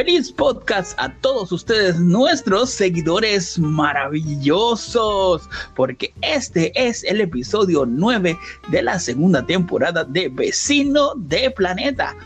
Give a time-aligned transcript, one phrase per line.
[0.00, 5.46] Feliz podcast a todos ustedes, nuestros seguidores maravillosos,
[5.76, 8.34] porque este es el episodio 9
[8.70, 12.16] de la segunda temporada de Vecino de Planeta.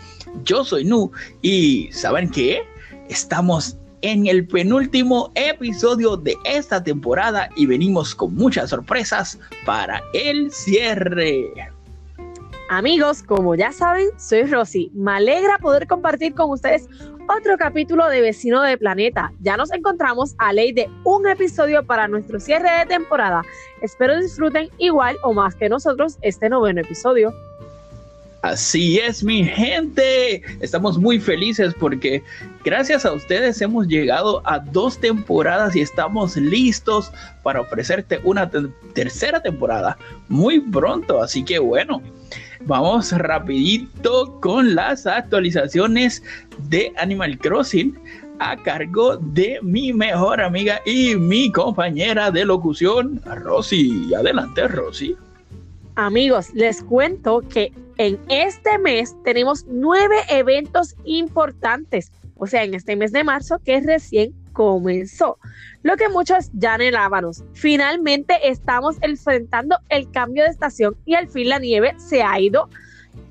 [0.44, 1.10] Yo soy Nu
[1.42, 2.62] y ¿saben qué?
[3.08, 10.52] Estamos en el penúltimo episodio de esta temporada y venimos con muchas sorpresas para el
[10.52, 11.50] cierre.
[12.70, 14.90] Amigos, como ya saben, soy Rosy.
[14.94, 16.88] Me alegra poder compartir con ustedes
[17.28, 19.32] otro capítulo de Vecino de Planeta.
[19.40, 23.42] Ya nos encontramos a ley de un episodio para nuestro cierre de temporada.
[23.82, 27.32] Espero disfruten igual o más que nosotros este noveno episodio.
[28.42, 30.42] Así es, mi gente.
[30.60, 32.22] Estamos muy felices porque
[32.62, 37.10] gracias a ustedes hemos llegado a dos temporadas y estamos listos
[37.42, 38.50] para ofrecerte una
[38.92, 39.96] tercera temporada
[40.28, 41.22] muy pronto.
[41.22, 42.02] Así que bueno,
[42.66, 46.22] vamos rapidito con las actualizaciones
[46.68, 47.98] de Animal Crossing
[48.38, 54.12] a cargo de mi mejor amiga y mi compañera de locución, Rosy.
[54.14, 55.16] Adelante, Rosy.
[55.96, 62.96] Amigos, les cuento que en este mes tenemos nueve eventos importantes, o sea, en este
[62.96, 65.38] mes de marzo que recién comenzó,
[65.82, 67.44] lo que muchos ya anhelábamos.
[67.52, 72.70] Finalmente estamos enfrentando el cambio de estación y al fin la nieve se ha ido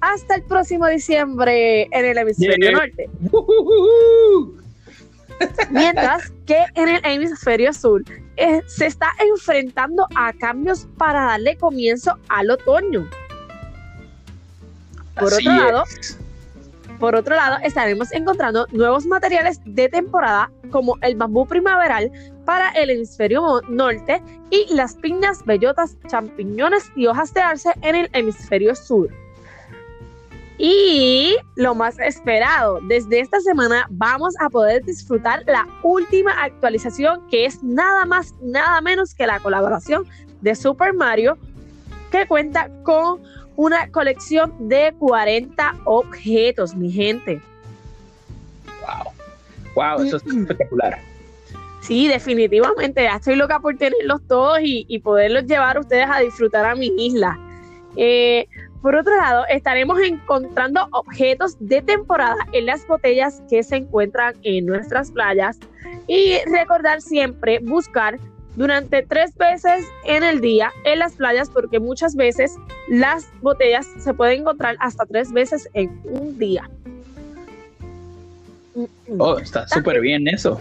[0.01, 3.09] hasta el próximo diciembre en el hemisferio norte.
[5.71, 8.03] Mientras que en el hemisferio sur
[8.37, 13.09] eh, se está enfrentando a cambios para darle comienzo al otoño.
[15.15, 15.83] Por otro lado,
[16.99, 22.11] por otro lado, estaremos encontrando nuevos materiales de temporada como el bambú primaveral
[22.45, 28.09] para el hemisferio norte y las piñas, bellotas, champiñones y hojas de arce en el
[28.13, 29.09] hemisferio sur.
[30.57, 37.45] Y lo más esperado, desde esta semana vamos a poder disfrutar la última actualización que
[37.45, 40.05] es nada más, nada menos que la colaboración
[40.41, 41.37] de Super Mario
[42.11, 43.21] que cuenta con
[43.55, 47.41] una colección de 40 objetos, mi gente.
[48.81, 49.13] Wow,
[49.75, 50.99] wow, eso es espectacular.
[51.81, 56.65] Sí, definitivamente, ya estoy loca por tenerlos todos y, poderlos llevar a ustedes a disfrutar
[56.65, 57.37] a mi isla.
[57.97, 58.47] Eh,
[58.81, 64.65] por otro lado, estaremos encontrando objetos de temporada en las botellas que se encuentran en
[64.65, 65.59] nuestras playas
[66.07, 68.17] y recordar siempre buscar
[68.55, 72.55] durante tres veces en el día en las playas porque muchas veces
[72.87, 76.69] las botellas se pueden encontrar hasta tres veces en un día.
[79.17, 80.59] Oh, está súper bien eso.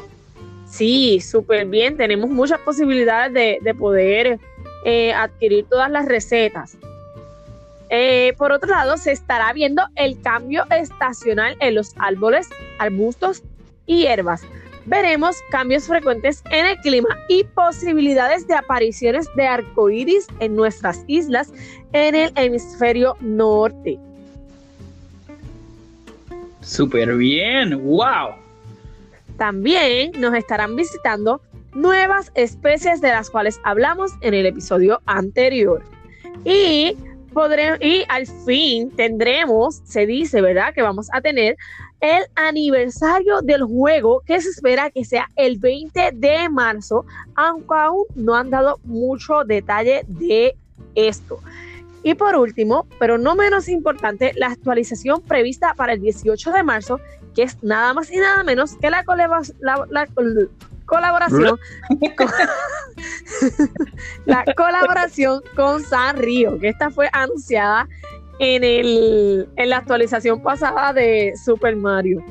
[0.69, 1.97] Sí, súper bien.
[1.97, 3.33] Tenemos muchas posibilidades
[3.63, 4.39] de, poder
[4.85, 6.77] eh, adquirir todas las recetas.
[7.91, 12.49] Eh, por otro lado, se estará viendo el cambio estacional en los árboles,
[12.79, 13.43] arbustos
[13.85, 14.43] y hierbas
[14.87, 21.53] veremos cambios frecuentes en el clima y posibilidades de apariciones de arcoíris en nuestras islas
[21.93, 23.99] en el hemisferio norte.
[26.61, 28.31] Súper bien, wow.
[29.37, 31.41] También nos estarán visitando
[31.75, 35.83] nuevas especies de las cuales hablamos en el episodio anterior.
[36.45, 36.97] Y,
[37.33, 40.73] podremos, y al fin tendremos, se dice, ¿verdad?
[40.75, 41.57] Que vamos a tener
[42.03, 48.07] el aniversario del juego que se espera que sea el 20 de marzo, aunque aún
[48.17, 50.57] no han dado mucho detalle de
[50.97, 51.39] esto.
[52.03, 57.01] Y por último, pero no menos importante, la actualización prevista para el 18 de marzo,
[57.37, 59.57] que es nada más y nada menos que la, colaboración
[64.27, 67.87] la colaboración con San Río, que esta fue anunciada
[68.39, 72.25] en, el, en la actualización pasada de Super Mario.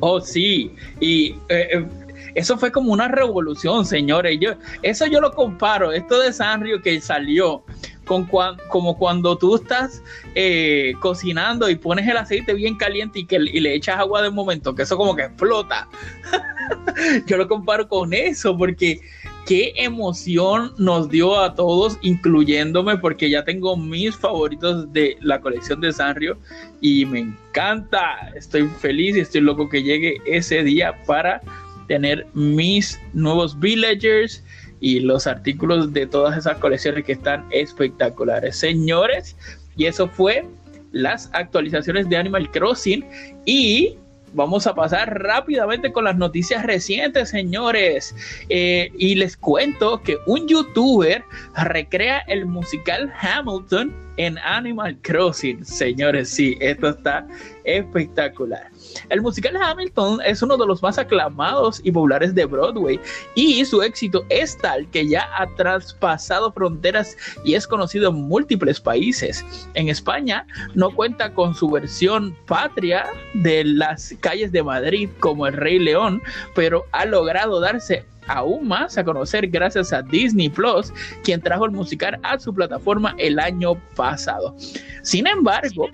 [0.00, 1.86] Oh, sí, y eh, eh,
[2.34, 4.38] eso fue como una revolución, señores.
[4.40, 7.64] Yo, eso yo lo comparo, esto de Sanrio que salió,
[8.04, 8.28] con
[8.68, 10.02] como cuando tú estás
[10.34, 14.30] eh, cocinando y pones el aceite bien caliente y, que, y le echas agua de
[14.30, 15.88] momento, que eso como que explota.
[17.26, 19.00] yo lo comparo con eso, porque
[19.48, 25.80] qué emoción nos dio a todos, incluyéndome, porque ya tengo mis favoritos de la colección
[25.80, 26.36] de Sanrio
[26.82, 28.30] y me encanta.
[28.36, 31.40] Estoy feliz y estoy loco que llegue ese día para
[31.86, 34.44] tener mis nuevos villagers
[34.80, 38.54] y los artículos de todas esas colecciones que están espectaculares.
[38.54, 39.34] Señores,
[39.78, 40.44] y eso fue
[40.92, 43.02] las actualizaciones de Animal Crossing
[43.46, 43.96] y
[44.34, 48.14] vamos a pasar rápidamente con las noticias recientes, señores.
[48.48, 55.64] Eh, y les cuento que un youtuber recrea el musical Hamilton en Animal Crossing.
[55.64, 57.26] Señores, sí, esto está
[57.64, 58.70] espectacular.
[59.10, 63.00] El musical Hamilton es uno de los más aclamados y populares de Broadway
[63.34, 68.80] y su éxito es tal que ya ha traspasado fronteras y es conocido en múltiples
[68.80, 69.44] países.
[69.74, 75.54] En España no cuenta con su versión patria de las calles de Madrid como El
[75.54, 76.22] Rey León,
[76.54, 80.92] pero ha logrado darse aún más a conocer gracias a Disney Plus,
[81.24, 84.54] quien trajo el musical a su plataforma el año pasado.
[85.02, 85.88] Sin embargo,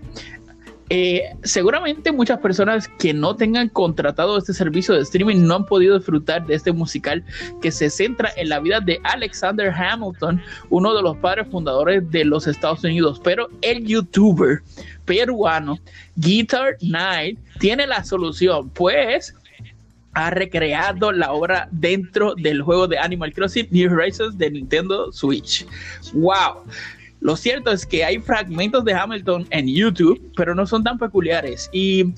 [0.91, 5.97] eh, seguramente muchas personas que no tengan contratado este servicio de streaming no han podido
[5.97, 7.25] disfrutar de este musical
[7.63, 12.25] que se centra en la vida de Alexander Hamilton, uno de los padres fundadores de
[12.27, 14.61] los Estados Unidos, pero el youtuber
[15.07, 15.79] peruano
[16.17, 19.35] Guitar Knight tiene la solución, pues
[20.13, 25.67] ha recreado la obra dentro del juego de Animal Crossing New Horizons de Nintendo Switch.
[26.13, 26.65] ¡Wow!
[27.25, 31.71] Lo cierto es que hay fragmentos de Hamilton en YouTube, pero no son tan peculiares
[31.73, 32.13] y,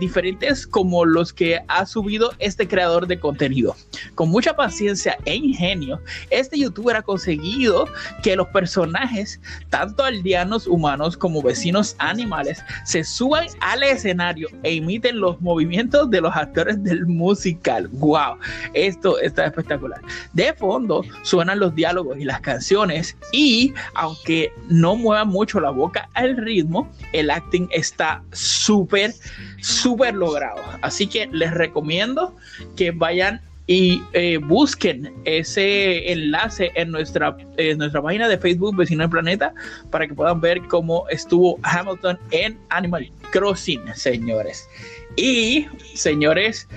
[0.00, 3.76] diferentes como los que ha subido este creador de contenido.
[4.16, 6.00] Con mucha paciencia e ingenio,
[6.30, 7.86] este youtuber ha conseguido
[8.24, 9.40] que los personajes,
[9.70, 16.20] tanto aldeanos humanos como vecinos animales, se suban al escenario e imiten los movimientos de
[16.20, 17.88] los actores del musical.
[17.92, 18.38] ¡Wow!
[18.74, 20.00] Esto está espectacular.
[20.32, 25.70] De fondo suenan los diálogos y las canciones y aunque que no mueva mucho la
[25.70, 29.12] boca al ritmo, el acting está súper,
[29.60, 30.62] súper logrado.
[30.82, 32.34] Así que les recomiendo
[32.76, 39.04] que vayan y eh, busquen ese enlace en nuestra, en nuestra página de Facebook Vecino
[39.04, 39.54] del Planeta
[39.90, 44.68] para que puedan ver cómo estuvo Hamilton en Animal Crossing, señores.
[45.16, 46.68] Y, señores,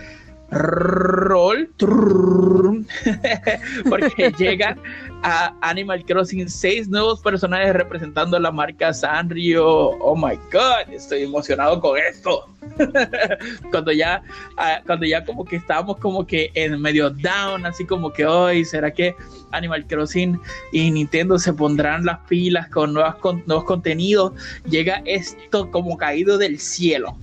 [0.50, 1.70] roll
[3.90, 4.80] porque llegan
[5.24, 9.68] a Animal Crossing seis nuevos personajes representando la marca Sanrio.
[9.68, 12.46] Oh my god, estoy emocionado con esto.
[13.72, 14.22] cuando ya
[14.58, 18.66] ah, cuando ya como que estábamos como que en medio down, así como que hoy
[18.66, 19.16] será que
[19.52, 20.40] Animal Crossing
[20.72, 24.34] y Nintendo se pondrán las pilas con, nuevas, con nuevos contenidos,
[24.70, 27.18] llega esto como caído del cielo.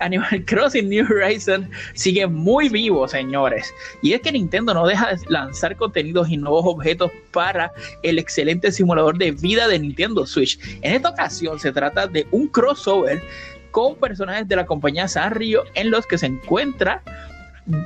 [0.00, 3.72] Animal Crossing New Horizons sigue muy vivo, señores.
[4.02, 8.72] Y es que Nintendo no deja de lanzar contenidos y nuevos objetos para el excelente
[8.72, 10.58] simulador de vida de Nintendo Switch.
[10.82, 13.22] En esta ocasión se trata de un crossover
[13.78, 17.00] con personajes de la compañía Sanrio en los que se encuentra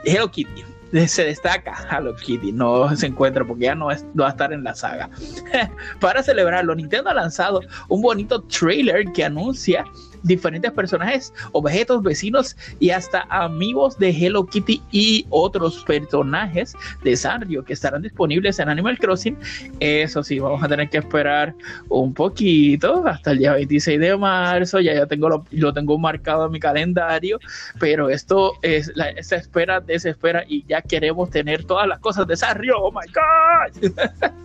[0.06, 0.64] Hello Kitty
[1.06, 4.54] se destaca Hello Kitty, no se encuentra porque ya no, es, no va a estar
[4.54, 5.10] en la saga.
[6.00, 9.84] Para celebrarlo, Nintendo ha lanzado un bonito trailer que anuncia
[10.22, 17.64] diferentes personajes, objetos, vecinos y hasta amigos de Hello Kitty y otros personajes de Sanrio
[17.64, 19.36] que estarán disponibles en Animal Crossing.
[19.80, 21.54] Eso sí, vamos a tener que esperar
[21.88, 24.80] un poquito hasta el día 26 de marzo.
[24.80, 27.38] Ya, ya tengo lo, lo tengo marcado en mi calendario,
[27.78, 32.36] pero esto es la, esa espera desespera y ya queremos tener todas las cosas de
[32.36, 32.76] Sanrio.
[32.78, 33.92] Oh my God.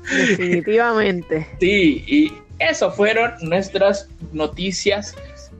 [0.10, 1.48] Definitivamente.
[1.60, 5.16] sí, y eso fueron nuestras noticias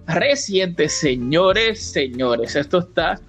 [0.08, 2.56] recientes, señores, señores.
[2.56, 3.20] Esto está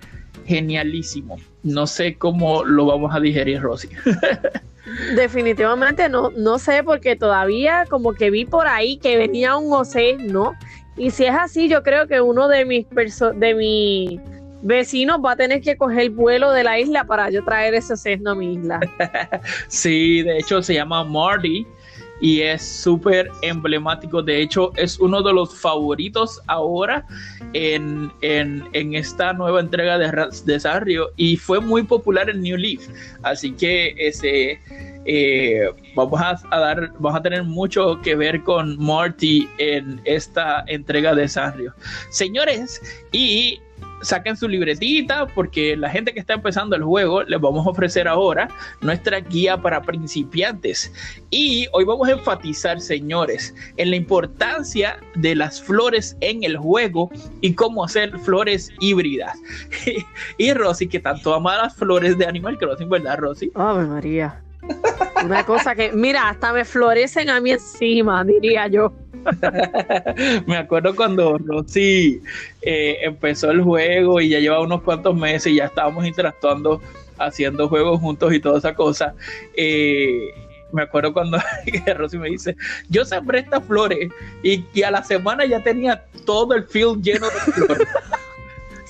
[0.46, 1.36] genialísimo.
[1.62, 3.88] No sé cómo lo vamos a digerir, Rosy.
[5.14, 10.18] Definitivamente no, no sé, porque todavía como que vi por ahí que venía un OC,
[10.20, 10.54] ¿no?
[10.96, 14.20] Y si es así, yo creo que uno de mis de mis
[14.62, 17.96] vecinos va a tener que coger el vuelo de la isla para yo traer ese
[17.96, 18.80] sesno a mi isla.
[19.68, 21.66] sí, de hecho se llama Marty
[22.20, 24.22] y es súper emblemático.
[24.22, 27.06] De hecho, es uno de los favoritos ahora
[27.52, 28.12] en,
[28.72, 30.10] esta nueva entrega de,
[30.44, 32.88] de Sarrio y fue muy popular en New Leaf.
[33.22, 34.60] Así que ese.
[35.10, 41.14] Eh, vamos a, dar, vamos a tener mucho que ver con Marty en esta entrega
[41.14, 41.72] de Sanrio.
[42.10, 43.58] Señores, y
[44.02, 48.08] saquen su libretita porque la gente que está empezando el juego les vamos a ofrecer
[48.08, 48.48] ahora
[48.80, 50.92] nuestra guía para principiantes.
[51.30, 57.10] Y hoy vamos a enfatizar, señores, en la importancia de las flores en el juego
[57.40, 59.38] y cómo hacer flores híbridas.
[60.38, 63.50] y Rosy, que tanto ama las flores de Animal Crossing, ¿verdad, Rosy?
[63.54, 64.42] Ave María.
[65.24, 68.92] Una cosa que, mira, hasta me florecen a mí encima, diría yo.
[70.46, 72.22] Me acuerdo cuando Rosy
[72.62, 76.80] eh, empezó el juego y ya lleva unos cuantos meses y ya estábamos interactuando,
[77.18, 79.14] haciendo juegos juntos y toda esa cosa.
[79.56, 80.30] Eh,
[80.72, 81.38] me acuerdo cuando
[81.96, 82.56] Rosy me dice,
[82.88, 84.10] yo sembré estas flores
[84.42, 87.88] y, a la semana ya tenía todo el field lleno de flores.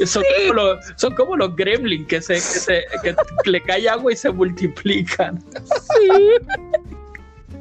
[0.06, 4.12] Son, como los, son, como los, gremlins que se, que se que le cae agua
[4.12, 5.42] y se multiplican.
[5.64, 6.87] Sí.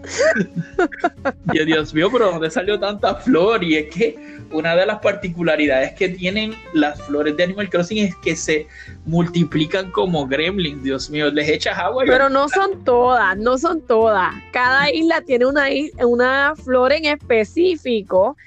[1.54, 3.64] y Dios mío, pero ¿dónde salió tanta flor?
[3.64, 4.16] Y es que
[4.52, 8.68] una de las particularidades que tienen las flores de Animal Crossing es que se
[9.06, 12.06] multiplican como gremlins, Dios mío, les echas agua.
[12.06, 14.34] Y pero no son todas, no son todas.
[14.52, 15.66] Cada isla tiene una,
[16.06, 18.38] una flor en específico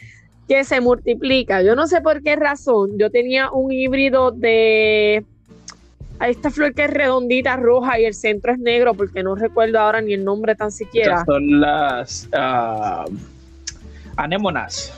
[0.48, 1.62] que se multiplica.
[1.62, 2.98] Yo no sé por qué razón.
[2.98, 5.24] Yo tenía un híbrido de
[6.20, 9.80] a esta flor que es redondita, roja y el centro es negro, porque no recuerdo
[9.80, 11.24] ahora ni el nombre tan siquiera.
[11.24, 13.10] son las uh,
[14.16, 14.92] anémonas.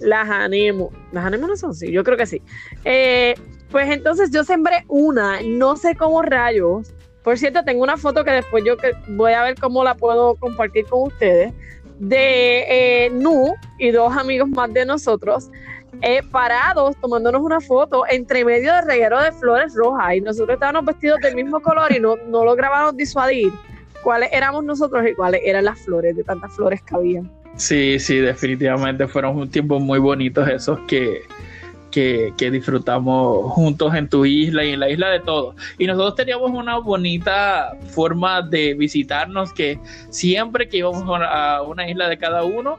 [0.00, 0.98] Las anémonas.
[1.12, 2.40] Las anémonas son sí, yo creo que sí.
[2.84, 3.34] Eh,
[3.70, 6.90] pues entonces yo sembré una, no sé cómo rayos.
[7.22, 10.36] Por cierto, tengo una foto que después yo que voy a ver cómo la puedo
[10.36, 11.52] compartir con ustedes.
[11.98, 15.50] De eh, Nu y dos amigos más de nosotros
[16.02, 20.84] eh, parados tomándonos una foto entre medio de reguero de flores rojas y nosotros estábamos
[20.84, 23.52] vestidos del mismo color y no, no lográbamos disuadir
[24.02, 27.22] cuáles éramos nosotros y cuáles eran las flores, de tantas flores que había.
[27.54, 31.22] Sí, sí, definitivamente fueron un tiempo muy bonitos esos que,
[31.92, 35.54] que, que, disfrutamos juntos en tu isla y en la isla de todos.
[35.78, 39.78] Y nosotros teníamos una bonita forma de visitarnos que
[40.10, 42.78] siempre que íbamos a una isla de cada uno,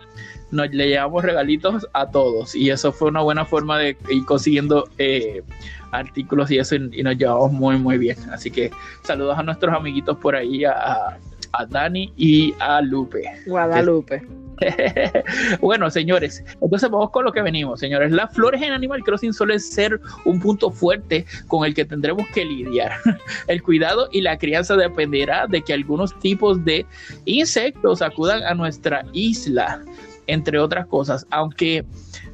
[0.54, 2.56] nos le llevamos regalitos a todos.
[2.56, 5.44] Y eso fue una buena forma de ir consiguiendo eh,
[5.92, 8.18] artículos y eso y, nos llevamos muy muy bien.
[8.32, 8.72] Así que
[9.04, 11.18] saludos a nuestros amiguitos por ahí a,
[11.54, 13.24] a Dani y a Lupe.
[13.46, 14.22] Guadalupe.
[15.62, 18.12] Bueno, señores, entonces vamos con lo que venimos, señores.
[18.12, 22.46] Las flores en Animal Crossing suelen ser un punto fuerte con el que tendremos que
[22.46, 22.94] lidiar.
[23.48, 26.86] El cuidado y la crianza dependerá de que algunos tipos de
[27.26, 29.82] insectos acudan a nuestra isla
[30.28, 31.86] entre otras cosas, aunque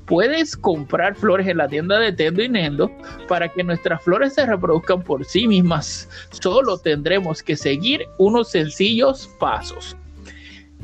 [0.05, 2.91] puedes comprar flores en la tienda de Tendo y Nendo
[3.27, 6.09] para que nuestras flores se reproduzcan por sí mismas.
[6.31, 9.95] Solo tendremos que seguir unos sencillos pasos.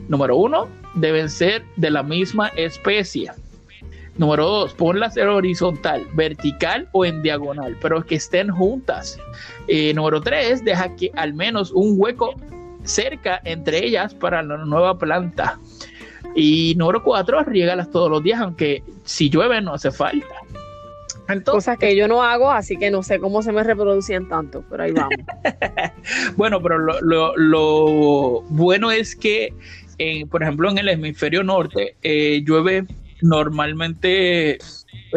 [0.07, 3.31] Número uno, deben ser de la misma especie.
[4.17, 9.17] Número dos, ponlas en horizontal, vertical o en diagonal, pero que estén juntas.
[9.67, 12.35] Eh, número tres, deja que al menos un hueco
[12.83, 15.59] cerca entre ellas para la nueva planta.
[16.35, 20.35] Y número cuatro, riegalas todos los días, aunque si llueve no hace falta.
[21.45, 24.83] Cosas que yo no hago, así que no sé cómo se me reproducían tanto, pero
[24.83, 25.15] ahí vamos.
[26.37, 29.53] bueno, pero lo, bueno es que,
[29.97, 32.85] eh, por ejemplo, en el hemisferio norte eh, llueve
[33.21, 34.59] normalmente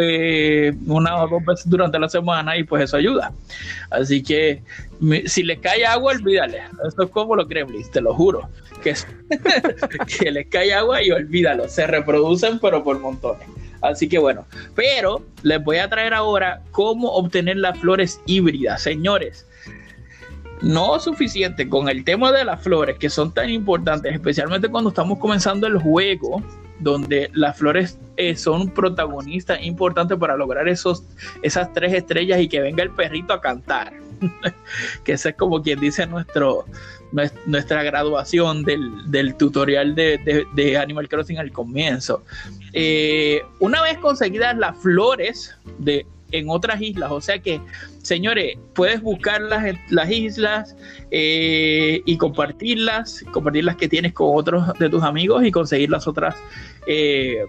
[0.01, 3.33] eh, una o dos veces durante la semana y pues eso ayuda.
[3.91, 4.63] Así que
[5.27, 6.63] si le cae agua, olvídale.
[6.87, 8.49] Esto es como los gremlins, te lo juro.
[8.83, 8.95] Que,
[10.19, 11.69] que les cae agua y olvídalo.
[11.69, 13.47] Se reproducen pero por montones.
[13.81, 18.83] Así que bueno, pero les voy a traer ahora cómo obtener las flores híbridas.
[18.83, 19.47] Señores,
[20.63, 25.19] no suficiente con el tema de las flores que son tan importantes, especialmente cuando estamos
[25.19, 26.43] comenzando el juego
[26.81, 31.05] donde las flores eh, son protagonistas importantes para lograr esos,
[31.43, 33.93] esas tres estrellas y que venga el perrito a cantar.
[35.05, 36.65] que ese es como quien dice nuestro,
[37.47, 42.23] nuestra graduación del, tutorial de, Animal Crossing al comienzo.
[42.73, 47.11] Eh, una vez conseguidas las flores de en otras islas.
[47.11, 47.61] O sea que,
[48.03, 50.77] señores, puedes buscar las, las islas
[51.11, 56.07] eh, y compartirlas, compartir las que tienes con otros de tus amigos y conseguir las
[56.07, 56.37] otras
[56.87, 57.45] eh,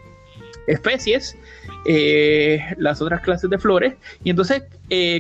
[0.68, 1.38] especies,
[1.86, 3.96] eh, las otras clases de flores.
[4.24, 4.64] Y entonces,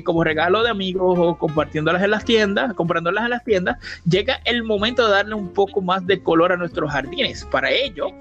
[0.03, 3.77] como regalo de amigos o compartiéndolas en las tiendas, comprándolas en las tiendas,
[4.09, 7.45] llega el momento de darle un poco más de color a nuestros jardines.
[7.51, 8.11] Para ello,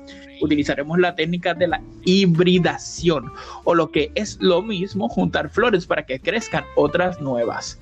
[0.41, 3.33] utilizaremos la técnica de la hibridación
[3.65, 7.79] o lo que es lo mismo juntar flores para que crezcan otras nuevas.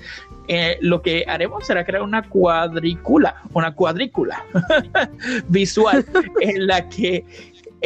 [0.48, 4.44] Eh, lo que haremos será crear una cuadrícula, una cuadrícula
[5.48, 6.04] visual
[6.40, 7.24] en la que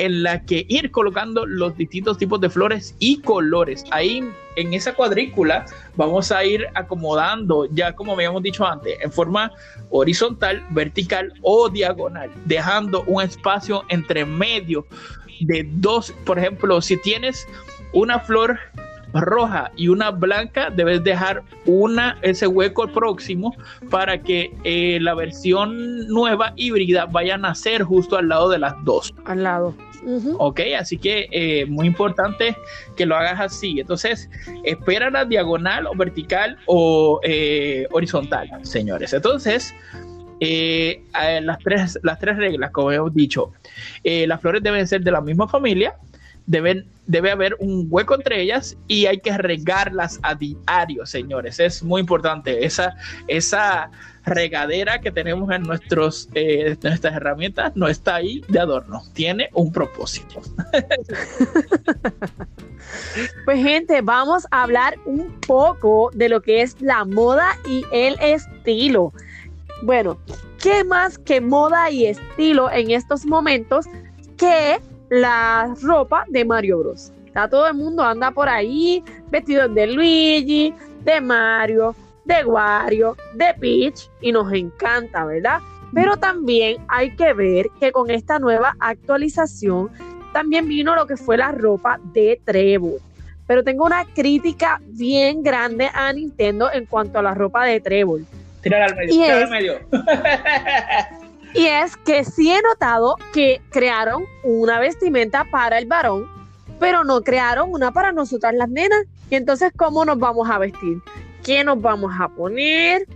[0.00, 3.84] en la que ir colocando los distintos tipos de flores y colores.
[3.90, 4.24] Ahí
[4.56, 9.52] en esa cuadrícula vamos a ir acomodando, ya como habíamos dicho antes, en forma
[9.90, 14.86] horizontal, vertical o diagonal, dejando un espacio entre medio
[15.40, 17.46] de dos, por ejemplo, si tienes
[17.92, 18.58] una flor
[19.12, 23.54] roja y una blanca, debes dejar una ese hueco próximo
[23.90, 28.74] para que eh, la versión nueva híbrida vaya a nacer justo al lado de las
[28.84, 29.12] dos.
[29.24, 29.74] Al lado.
[30.38, 32.56] Ok, así que eh, muy importante
[32.96, 33.80] que lo hagas así.
[33.80, 34.28] Entonces,
[34.64, 39.12] espera la diagonal o vertical o eh, horizontal, señores.
[39.12, 39.74] Entonces,
[40.40, 43.52] las, tres, las tres reglas, como hemos dicho,
[44.04, 45.94] las flores deben ser de la misma familia,
[46.46, 51.60] deben, debe haber un hueco entre ellas y hay que regarlas a diario, señores.
[51.60, 52.64] Es muy importante.
[52.64, 52.96] Esa,
[53.28, 53.90] esa
[54.24, 59.72] regadera que tenemos en nuestros, eh, nuestras herramientas no está ahí de adorno, tiene un
[59.72, 60.40] propósito.
[63.44, 68.16] Pues gente, vamos a hablar un poco de lo que es la moda y el
[68.20, 69.12] estilo.
[69.82, 70.18] Bueno,
[70.60, 73.86] ¿qué más que moda y estilo en estos momentos
[74.36, 74.80] que
[75.10, 77.12] la ropa de Mario Bros?
[77.26, 80.74] Está todo el mundo anda por ahí vestidos de Luigi,
[81.04, 85.60] de Mario, de Wario, de Peach y nos encanta, ¿verdad?
[85.92, 89.90] Pero también hay que ver que con esta nueva actualización
[90.32, 93.00] también vino lo que fue la ropa de Trevor.
[93.46, 98.20] Pero tengo una crítica bien grande a Nintendo en cuanto a la ropa de Trevor.
[98.62, 99.74] Tirar al medio, tirar al medio.
[101.54, 106.26] y es que sí he notado que crearon una vestimenta para el varón,
[106.78, 109.04] pero no crearon una para nosotras las nenas.
[109.30, 110.98] Y entonces, ¿cómo nos vamos a vestir?
[111.44, 113.06] ¿Qué nos vamos a poner?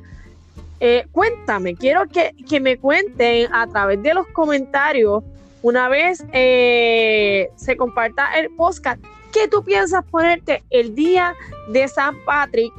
[0.80, 5.22] Eh, cuéntame, quiero que, que, me cuenten a través de los comentarios,
[5.62, 11.34] una vez eh, se comparta el podcast, ¿qué tú piensas ponerte el día
[11.68, 12.72] de San Patrick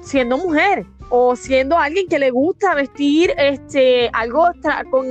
[0.00, 0.86] siendo mujer?
[1.08, 4.46] O siendo alguien que le gusta vestir este algo
[4.90, 5.06] con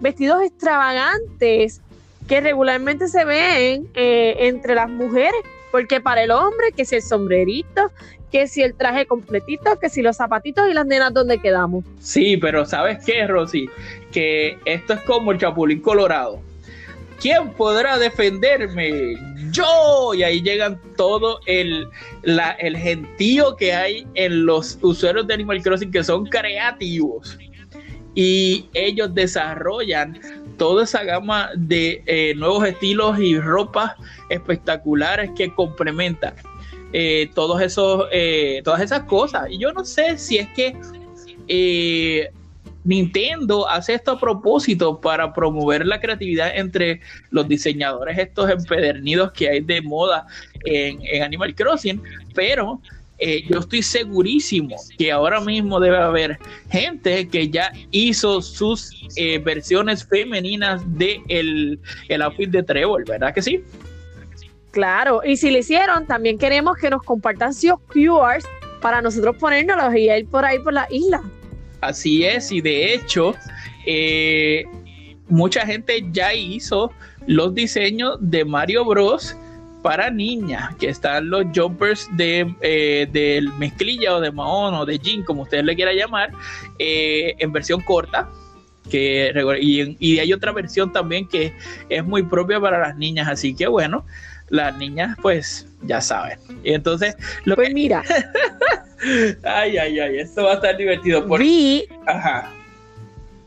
[0.00, 1.80] vestidos extravagantes
[2.28, 7.02] que regularmente se ven eh, entre las mujeres porque para el hombre que si el
[7.02, 7.90] sombrerito
[8.32, 11.84] que si el traje completito, que si los zapatitos y las nenas donde quedamos.
[12.00, 13.68] Sí, pero ¿sabes qué, Rosy?
[14.10, 16.40] Que esto es como el Chapulín Colorado.
[17.22, 19.14] ¿Quién podrá defenderme?
[19.52, 20.12] Yo.
[20.12, 21.86] Y ahí llegan todo el,
[22.24, 27.38] el gentío que hay en los usuarios de Animal Crossing que son creativos.
[28.16, 30.20] Y ellos desarrollan
[30.58, 33.92] toda esa gama de eh, nuevos estilos y ropas
[34.28, 36.34] espectaculares que complementan
[36.92, 39.48] eh, todos esos, eh, todas esas cosas.
[39.48, 40.76] Y yo no sé si es que
[42.84, 49.48] Nintendo hace esto a propósito para promover la creatividad entre los diseñadores estos empedernidos que
[49.48, 50.26] hay de moda
[50.64, 52.02] en, Animal Crossing,
[52.34, 52.80] pero
[53.48, 56.38] yo estoy segurísimo que ahora mismo debe haber
[56.70, 58.90] gente que ya hizo sus
[59.44, 61.78] versiones femeninas de el,
[62.08, 63.62] el outfit de Trevor, ¿verdad que sí?
[64.72, 68.44] Claro, y si lo hicieron, también queremos que nos compartan sus QRs
[68.80, 71.22] para nosotros ponérnoslos y ir por ahí por la isla.
[71.82, 73.34] Así es, y de hecho,
[73.86, 74.64] eh,
[75.28, 76.92] mucha gente ya hizo
[77.26, 79.36] los diseños de Mario Bros.
[79.82, 84.96] para niñas, que están los jumpers de eh, del mezclilla o de Mahon o de
[85.00, 86.30] Jin, como ustedes le quieran llamar,
[86.78, 88.30] eh, en versión corta.
[88.88, 91.52] Que, y hay otra versión también que
[91.88, 94.04] es muy propia para las niñas, así que bueno,
[94.50, 96.38] las niñas, pues ya saben.
[96.62, 98.02] Y entonces, lo pues mira.
[99.44, 101.26] ay, ay, ay, esto va a estar divertido.
[101.26, 101.40] Por...
[101.40, 101.86] Vi.
[102.06, 102.50] Ajá.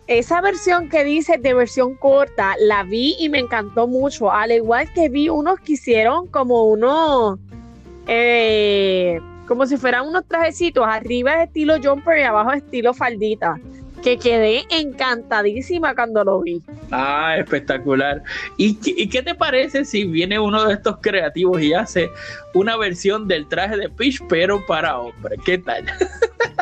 [0.08, 4.32] Esa versión que dice de versión corta, la vi y me encantó mucho.
[4.32, 7.40] Al igual que vi unos que hicieron como unos.
[8.08, 10.86] Eh, como si fueran unos trajecitos.
[10.88, 13.60] Arriba es estilo jumper y abajo es estilo faldita
[14.06, 16.62] que quedé encantadísima cuando lo vi.
[16.92, 18.22] Ah, espectacular.
[18.56, 18.76] ¿Y,
[19.10, 22.12] qué te parece si viene uno de estos creativos y hace
[22.54, 25.38] una versión del traje de Peach, pero para hombre?
[25.44, 25.86] ¿Qué tal?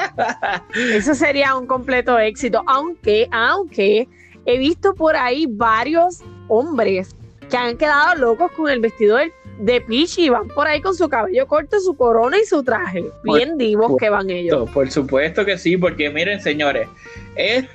[0.73, 4.07] Eso sería un completo éxito, aunque, aunque
[4.45, 7.13] he visto por ahí varios hombres
[7.49, 10.95] que han quedado locos con el vestido del de Peach y van por ahí con
[10.95, 13.05] su cabello corto, su corona y su traje.
[13.23, 14.69] Bien divos que van ellos.
[14.71, 16.87] Por supuesto que sí, porque miren, señores,
[17.35, 17.65] es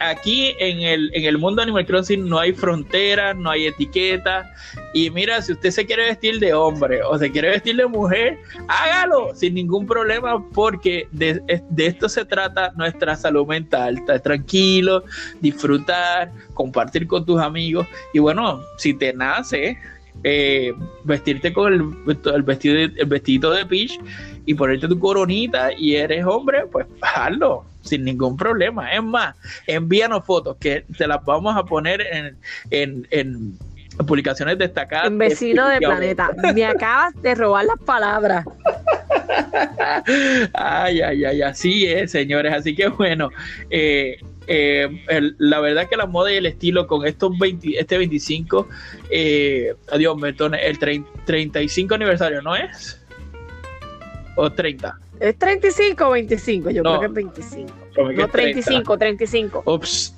[0.00, 4.46] aquí en el, en el mundo Animal Crossing no hay fronteras, no hay etiquetas.
[4.92, 8.38] Y mira, si usted se quiere vestir de hombre o se quiere vestir de mujer,
[8.68, 13.98] hágalo sin ningún problema, porque de, de esto se trata nuestra salud mental.
[13.98, 15.04] Estar tranquilo,
[15.40, 17.86] disfrutar, compartir con tus amigos.
[18.12, 19.78] Y bueno, si te nace
[20.22, 20.72] eh,
[21.04, 24.00] vestirte con el, vestido de, el vestido de Peach
[24.46, 28.92] y ponerte tu coronita y eres hombre, pues hazlo sin ningún problema.
[28.92, 32.36] Es más, envíanos fotos que te las vamos a poner en,
[32.70, 33.58] en, en
[34.06, 35.06] publicaciones destacadas.
[35.06, 36.30] En vecino de, planeta.
[36.54, 38.44] Me acabas de robar las palabras.
[40.54, 42.52] ay, ay, ay, así es, señores.
[42.52, 43.30] Así que bueno,
[43.70, 44.88] eh, eh,
[45.38, 48.68] la verdad que la moda y el estilo con estos 20, este 25,
[49.10, 50.78] eh, adiós, el
[51.24, 53.00] 35 aniversario, ¿no es?
[54.36, 54.98] ¿O 30?
[55.20, 56.70] ¿Es 35 o 25?
[56.70, 57.72] Yo creo que es 25.
[58.16, 59.62] No, 35, 35.
[59.66, 60.14] Ups,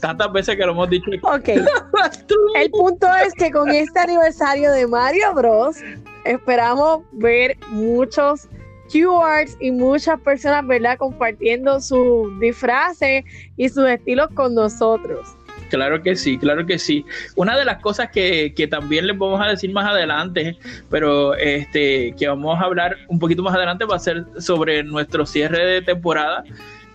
[0.00, 1.10] tantas veces que lo hemos dicho.
[1.22, 1.48] Ok.
[2.56, 5.76] El punto es que con este aniversario de Mario Bros.
[6.24, 8.48] esperamos ver muchos
[8.90, 13.24] keywords y muchas personas, ¿verdad?, compartiendo sus disfraces
[13.56, 15.36] y sus estilos con nosotros.
[15.70, 17.04] Claro que sí, claro que sí.
[17.36, 20.58] Una de las cosas que, que, también les vamos a decir más adelante,
[20.90, 25.24] pero este que vamos a hablar un poquito más adelante va a ser sobre nuestro
[25.24, 26.42] cierre de temporada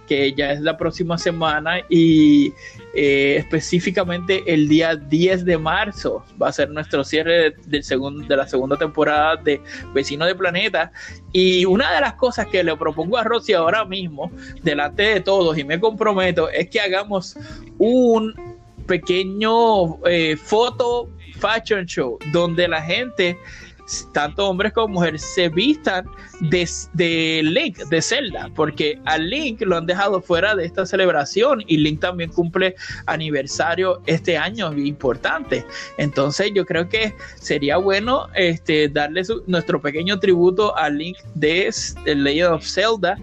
[0.07, 2.53] que ya es la próxima semana y
[2.95, 7.83] eh, específicamente el día 10 de marzo va a ser nuestro cierre de,
[8.27, 9.61] de la segunda temporada de
[9.93, 10.91] Vecino de Planeta.
[11.33, 14.31] Y una de las cosas que le propongo a Rosy ahora mismo,
[14.63, 17.37] delante de todos, y me comprometo, es que hagamos
[17.77, 18.33] un
[18.87, 23.37] pequeño eh, foto fashion show donde la gente
[24.11, 26.09] tanto hombres como mujeres se vistan
[26.41, 31.77] de, Link, de Zelda, porque a Link lo han dejado fuera de esta celebración y
[31.77, 35.65] Link también cumple aniversario este año importante.
[35.97, 42.15] Entonces yo creo que sería bueno este, darle nuestro pequeño tributo a Link de The
[42.15, 43.17] Legend of Zelda,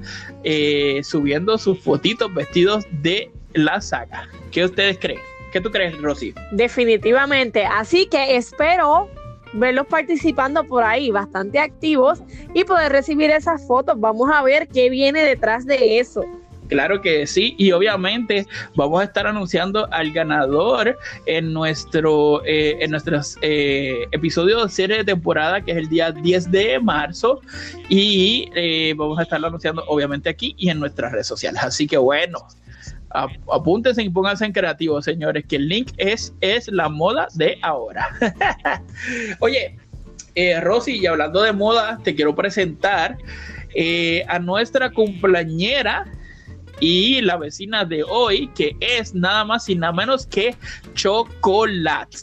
[0.45, 4.29] eh, subiendo sus fotitos vestidos de la saga.
[4.51, 5.21] ¿Qué ustedes creen?
[5.53, 6.35] ¿Qué tú crees, Rosy?
[6.53, 7.65] Definitivamente.
[7.67, 9.11] Así que espero
[9.53, 12.23] verlos participando por ahí, bastante activos,
[12.55, 13.99] y poder recibir esas fotos.
[13.99, 16.25] Vamos a ver qué viene detrás de eso.
[16.73, 22.91] Claro que sí, y obviamente vamos a estar anunciando al ganador en nuestro eh, en
[22.91, 27.43] nuestros eh, episodios de serie de temporada, que es el día 10 de marzo,
[27.91, 31.63] y eh, vamos a estarlo anunciando obviamente aquí y en nuestras redes sociales.
[31.63, 32.39] Así que bueno,
[33.15, 38.09] apúntense y pónganse en creativo, señores, que el link es, es la moda de ahora.
[39.41, 39.79] Oye,
[40.35, 43.19] eh, Rosy, y hablando de moda, te quiero presentar
[43.75, 46.07] eh, a nuestra cumpleañera
[46.81, 50.57] y la vecina de hoy, que es nada más y nada menos que
[50.95, 52.19] Chocolate.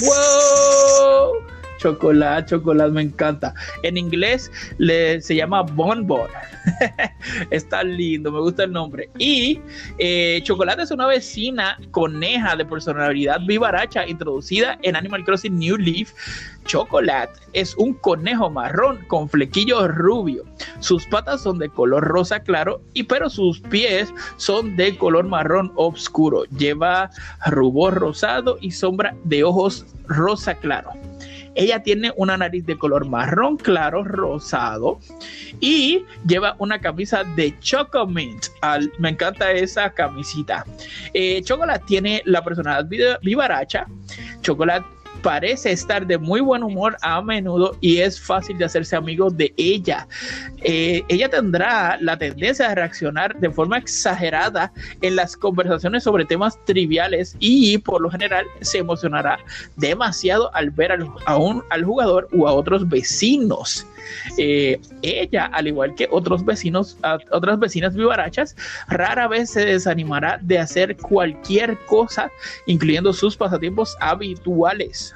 [0.00, 1.55] ¡Wow!
[1.78, 3.54] Chocolate, chocolate, me encanta.
[3.82, 6.28] En inglés le, se llama Bonbon.
[7.50, 9.10] Está lindo, me gusta el nombre.
[9.18, 9.60] Y
[9.98, 16.12] eh, Chocolate es una vecina coneja de personalidad vivaracha introducida en Animal Crossing New Leaf.
[16.64, 20.44] Chocolate es un conejo marrón con flequillos rubio.
[20.80, 25.72] Sus patas son de color rosa claro y pero sus pies son de color marrón
[25.76, 26.44] oscuro.
[26.56, 27.10] Lleva
[27.46, 30.90] rubor rosado y sombra de ojos rosa claro.
[31.56, 35.00] Ella tiene una nariz de color marrón claro, rosado,
[35.60, 38.46] y lleva una camisa de Chocomint.
[38.98, 40.64] me encanta esa camisita.
[41.14, 43.86] Eh, Chocolate tiene la personalidad vivaracha.
[44.42, 44.86] Chocolate
[45.26, 49.52] parece estar de muy buen humor a menudo y es fácil de hacerse amigo de
[49.56, 50.06] ella.
[50.62, 56.64] Eh, ella tendrá la tendencia de reaccionar de forma exagerada en las conversaciones sobre temas
[56.64, 59.40] triviales y por lo general se emocionará
[59.74, 63.84] demasiado al ver al, a un, al jugador o a otros vecinos.
[64.38, 66.96] Eh, ella, al igual que otros vecinos,
[67.30, 68.56] otras vecinas vivarachas,
[68.88, 72.30] rara vez se desanimará de hacer cualquier cosa,
[72.66, 75.14] incluyendo sus pasatiempos habituales.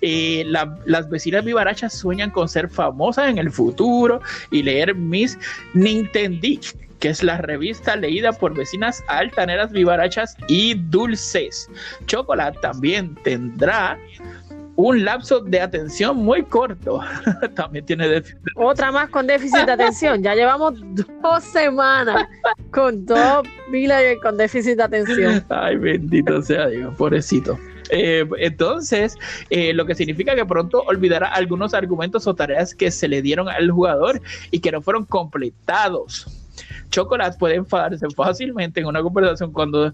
[0.00, 5.38] Eh, las vecinas vivarachas sueñan con ser famosas en el futuro y leer Miss
[5.72, 11.68] Nintendic, que es la revista leída por vecinas altaneras vivarachas y dulces.
[12.06, 13.98] Chocolate también tendrá
[14.76, 17.00] un lapso de atención muy corto.
[17.54, 18.38] También tiene déficit.
[18.56, 20.22] Otra más con déficit de atención.
[20.22, 20.74] Ya llevamos
[21.22, 22.26] dos semanas
[22.70, 25.44] con dos villagers con déficit de atención.
[25.48, 27.58] Ay, bendito sea Dios, pobrecito.
[27.90, 29.16] Eh, entonces,
[29.50, 33.48] eh, lo que significa que pronto olvidará algunos argumentos o tareas que se le dieron
[33.48, 36.43] al jugador y que no fueron completados.
[36.90, 39.92] Chocolate puede enfadarse fácilmente en una conversación cuando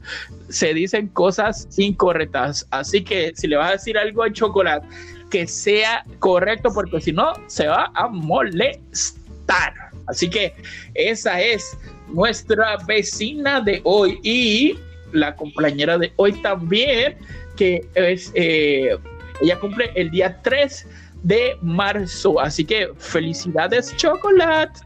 [0.49, 2.67] se dicen cosas incorrectas.
[2.71, 4.87] Así que si le vas a decir algo a Chocolate,
[5.31, 9.75] que sea correcto, porque si no, se va a molestar.
[10.07, 10.55] Así que
[10.95, 11.77] esa es
[12.09, 14.79] nuestra vecina de hoy y
[15.13, 17.17] la compañera de hoy también
[17.57, 18.97] que es, eh,
[19.41, 20.87] ella cumple el día 3
[21.23, 22.41] de marzo.
[22.41, 24.81] Así que felicidades, chocolate.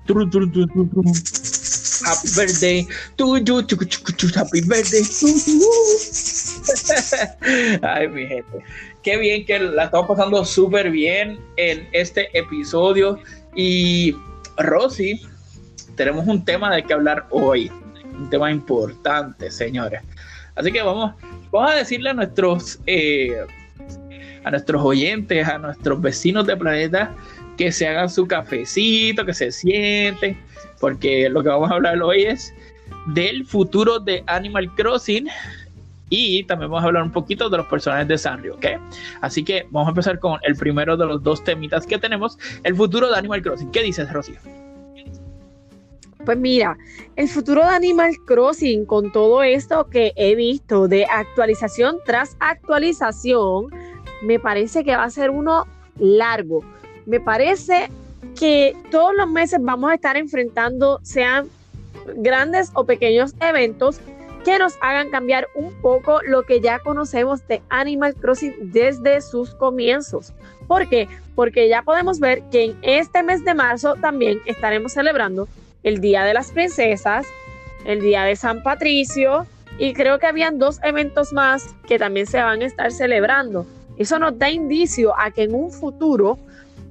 [2.06, 2.86] Happy birthday.
[4.34, 5.02] Happy birthday.
[7.82, 8.64] Ay, mi gente.
[9.02, 13.18] Qué bien que la estamos pasando súper bien en este episodio.
[13.54, 14.16] Y
[14.56, 15.20] Rosy,
[15.96, 17.70] tenemos un tema de que hablar hoy.
[18.16, 20.02] Un tema importante, señores.
[20.56, 21.14] Así que vamos
[21.54, 23.46] vamos a decirle a nuestros, eh,
[24.44, 27.14] a nuestros oyentes, a nuestros vecinos de planeta,
[27.56, 30.38] que se hagan su cafecito, que se sienten,
[30.80, 32.54] porque lo que vamos a hablar hoy es
[33.06, 35.28] del futuro de Animal Crossing
[36.10, 38.66] y también vamos a hablar un poquito de los personajes de Sanrio, ¿ok?
[39.20, 42.76] Así que vamos a empezar con el primero de los dos temitas que tenemos, el
[42.76, 43.70] futuro de Animal Crossing.
[43.70, 44.36] ¿Qué dices, Rocío?
[46.24, 46.76] Pues mira,
[47.16, 53.66] el futuro de Animal Crossing, con todo esto que he visto de actualización tras actualización,
[54.24, 55.66] me parece que va a ser uno
[55.98, 56.64] largo.
[57.06, 57.90] Me parece
[58.38, 61.48] que todos los meses vamos a estar enfrentando, sean
[62.16, 64.00] grandes o pequeños eventos,
[64.44, 69.54] que nos hagan cambiar un poco lo que ya conocemos de Animal Crossing desde sus
[69.54, 70.34] comienzos.
[70.66, 71.08] ¿Por qué?
[71.34, 75.48] Porque ya podemos ver que en este mes de marzo también estaremos celebrando
[75.82, 77.26] el Día de las Princesas,
[77.86, 79.46] el Día de San Patricio
[79.78, 83.66] y creo que habían dos eventos más que también se van a estar celebrando.
[83.96, 86.38] Eso nos da indicio a que en un futuro,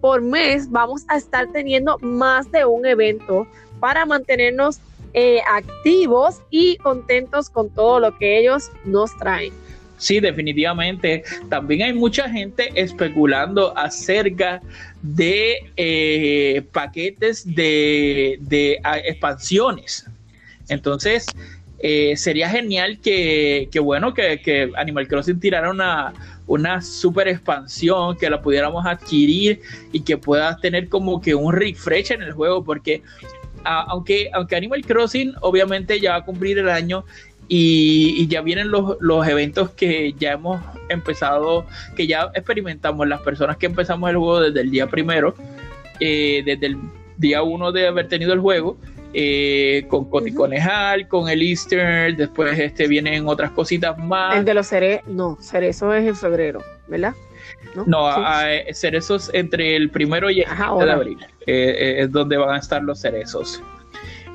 [0.01, 3.47] por mes, vamos a estar teniendo más de un evento
[3.79, 4.79] para mantenernos
[5.13, 9.53] eh, activos y contentos con todo lo que ellos nos traen.
[9.97, 11.23] Sí, definitivamente.
[11.49, 14.61] También hay mucha gente especulando acerca
[15.01, 18.39] de eh, paquetes de,
[19.05, 20.05] expansiones.
[20.67, 21.27] Entonces,
[21.79, 26.13] eh, sería genial que, bueno, que, Animal Crossing tirara una,
[26.47, 32.11] una super expansión, que la pudiéramos adquirir y que pueda tener como que un refresh
[32.11, 33.01] en el juego, porque
[33.63, 37.05] aunque, aunque Animal Crossing obviamente ya va a cumplir el año
[37.47, 43.65] y, ya vienen los, eventos que ya hemos empezado, que ya experimentamos las personas que
[43.65, 45.35] empezamos el juego desde el día primero,
[45.99, 46.77] eh, desde el
[47.17, 48.77] día uno de haber tenido el juego,
[49.13, 54.35] eh, con Coticonejal, con el Easter, después este vienen otras cositas más.
[54.37, 57.13] El de los cerezos, no, cerezos es en febrero, ¿verdad?
[57.85, 58.09] No,
[58.73, 61.17] cerezos entre el primero y el de abril.
[61.45, 63.61] Eh, es donde van a estar los cerezos.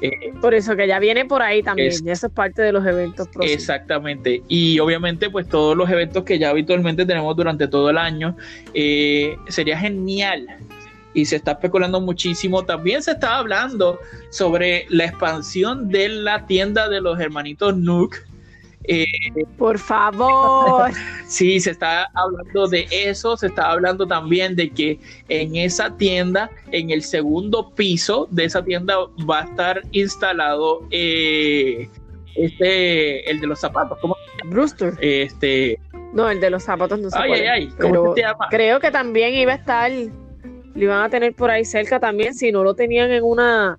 [0.01, 2.87] Eh, por eso que ya viene por ahí también, es, eso es parte de los
[2.87, 3.53] eventos próximos.
[3.53, 8.37] Exactamente, y obviamente pues todos los eventos que ya habitualmente tenemos durante todo el año,
[8.75, 10.47] eh, sería genial
[11.18, 12.64] y se está especulando muchísimo.
[12.64, 13.98] También se está hablando
[14.31, 18.16] sobre la expansión de la tienda de los hermanitos Nook
[18.85, 19.07] eh,
[19.59, 20.90] Por favor.
[21.26, 26.50] sí, se está hablando de eso, se está hablando también de que en esa tienda,
[26.70, 28.96] en el segundo piso de esa tienda
[29.28, 31.88] va a estar instalado eh,
[32.37, 34.16] este, el de los zapatos, ¿cómo?
[34.46, 34.94] Brewster.
[35.00, 35.81] Este.
[36.14, 37.18] No, el de los zapatos no sé.
[37.18, 38.46] Ay, ay, ay, ¿cómo se llama?
[38.48, 39.90] Creo que también iba a estar,
[40.79, 43.79] lo iban a tener por ahí cerca también, si no lo tenían en una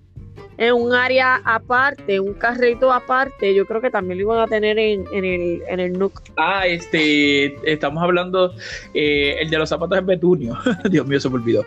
[0.57, 4.77] en un área aparte, un carrito aparte, yo creo que también lo iban a tener
[4.77, 6.21] en, el, en el NUC.
[6.35, 8.53] Ah, este, estamos hablando,
[8.93, 10.57] eh, el de los zapatos es Betunio.
[10.91, 11.65] Dios mío, se me olvidó.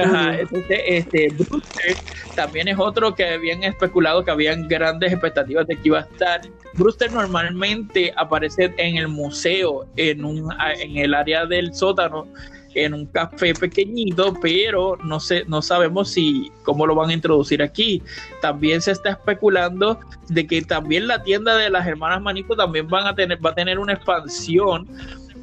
[0.00, 1.96] Ajá, este, Brewster
[2.36, 6.42] también es otro que habían especulado que habían grandes expectativas de que iba a estar.
[6.74, 10.48] Brewster normalmente aparece en el museo, en, un,
[10.78, 12.28] en el área del sótano,
[12.74, 17.62] en un café pequeñito, pero no sé, no sabemos si cómo lo van a introducir
[17.62, 18.02] aquí.
[18.40, 23.06] También se está especulando de que también la tienda de las hermanas Manito también van
[23.06, 24.88] a tener, va a tener una expansión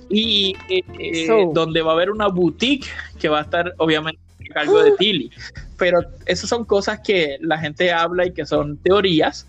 [0.09, 2.87] y eh, eh, donde va a haber una boutique
[3.19, 5.31] que va a estar obviamente a cargo de Tilly.
[5.77, 9.47] Pero esas son cosas que la gente habla y que son teorías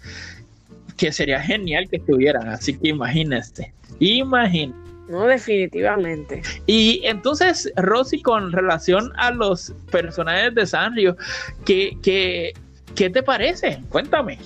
[0.96, 2.48] que sería genial que estuvieran.
[2.48, 4.89] Así que imagínense, imagínense.
[5.10, 6.40] No, definitivamente.
[6.66, 11.16] Y entonces, Rosy, con relación a los personajes de Sanrio,
[11.64, 12.52] ¿qué, qué,
[12.94, 13.80] qué te parece?
[13.88, 14.38] Cuéntame.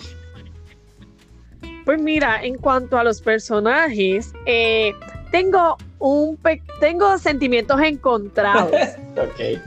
[1.84, 4.94] Pues mira, en cuanto a los personajes, eh,
[5.30, 6.38] tengo un
[6.80, 8.72] tengo sentimientos encontrados.
[9.16, 9.60] ok.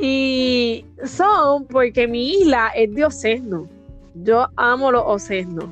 [0.00, 3.68] Y son porque mi isla es de Ocesno.
[4.14, 5.66] Yo amo los Ocesnos.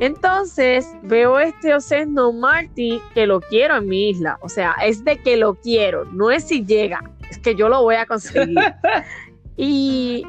[0.00, 4.38] Entonces veo este Ocesno Marty que lo quiero en mi isla.
[4.42, 7.82] O sea, es de que lo quiero, no es si llega, es que yo lo
[7.82, 8.58] voy a conseguir.
[9.56, 10.24] y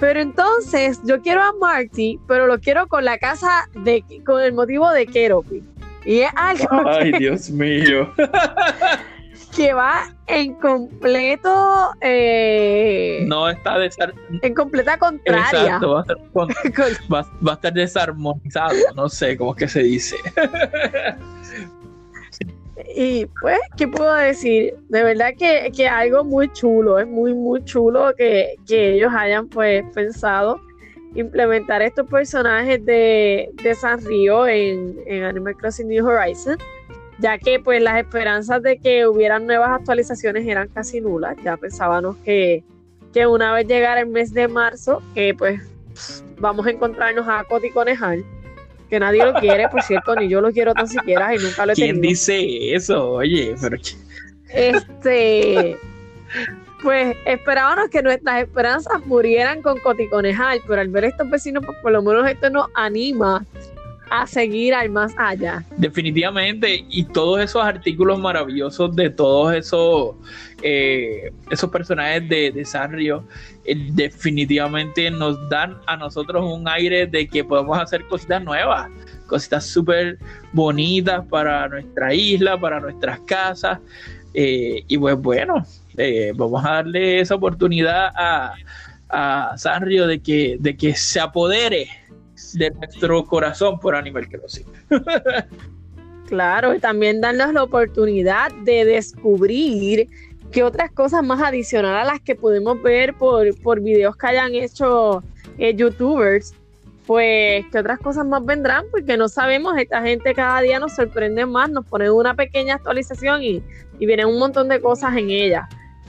[0.00, 4.52] pero entonces yo quiero a Marty, pero lo quiero con la casa de con el
[4.52, 5.62] motivo de Keropi.
[6.04, 6.88] Y es algo.
[6.88, 8.12] Ay, Dios mío.
[9.54, 11.92] que va en completo.
[12.00, 13.76] Eh, no está
[14.42, 15.74] en completa contraria.
[15.74, 16.04] Exacto,
[17.12, 20.16] va a, estar, desarmonizado, no sé cómo es que se dice.
[22.96, 24.74] y pues, ¿qué puedo decir?
[24.88, 29.48] De verdad que, que algo muy chulo, es muy, muy chulo que, que ellos hayan
[29.48, 30.60] pues pensado
[31.14, 36.58] implementar estos personajes de, de San Río en, en Animal Crossing New Horizons
[37.22, 41.36] ya que pues las esperanzas de que hubieran nuevas actualizaciones eran casi nulas.
[41.44, 42.64] Ya pensábamos que,
[43.26, 45.62] una vez llegara el mes de marzo, que pues
[46.38, 48.24] vamos a encontrarnos a Coti Conejal,
[48.90, 51.72] que nadie lo quiere, por cierto, ni yo lo quiero tan siquiera y nunca lo
[51.72, 52.10] he ¿Quién tenido.
[52.10, 53.12] dice eso?
[53.12, 53.76] Oye, pero
[54.52, 55.78] Este,
[56.82, 61.92] pues esperábamos que nuestras esperanzas murieran con coticonejar, pero al ver estos vecinos, pues por
[61.92, 63.44] lo menos esto nos anima
[64.12, 65.64] a seguir al más allá.
[65.78, 70.16] definitivamente, y todos esos artículos maravillosos de todos esos
[70.62, 73.24] eh, esos personajes de, Sanrio
[73.64, 78.90] eh, definitivamente nos dan a nosotros un aire de que podemos hacer cositas nuevas,
[79.26, 80.18] cositas súper
[80.52, 83.78] bonitas para nuestra isla, para nuestras casas.
[84.34, 85.64] eh, y pues bueno,
[86.34, 88.54] vamos a darle esa oportunidad a,
[89.08, 91.88] a Sanrio de que, de que se apodere
[92.54, 94.66] de nuestro corazón por Animal Crossing.
[96.32, 100.08] Claro, y también darnos la oportunidad de descubrir
[100.50, 104.54] que otras cosas más adicionales a las que podemos ver por, por videos que hayan
[104.54, 105.22] hecho
[105.58, 106.54] eh, youtubers,
[107.06, 111.44] pues que otras cosas más vendrán, porque no sabemos, esta gente cada día nos sorprende
[111.44, 113.62] más, nos ponen una pequeña actualización y,
[113.98, 115.68] y vienen un montón de cosas en ella.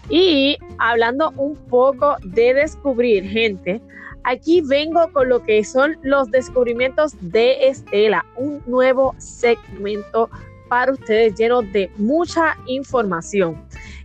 [0.09, 3.81] Y hablando un poco de descubrir gente,
[4.23, 10.29] aquí vengo con lo que son los descubrimientos de Estela, un nuevo segmento
[10.69, 13.63] para ustedes lleno de mucha información.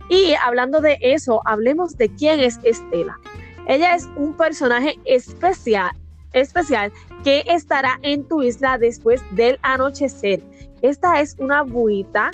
[0.09, 3.17] Y hablando de eso, hablemos de quién es Estela.
[3.67, 5.91] Ella es un personaje especial,
[6.33, 6.91] especial
[7.23, 10.41] que estará en tu isla después del anochecer.
[10.81, 12.31] Esta es una buita,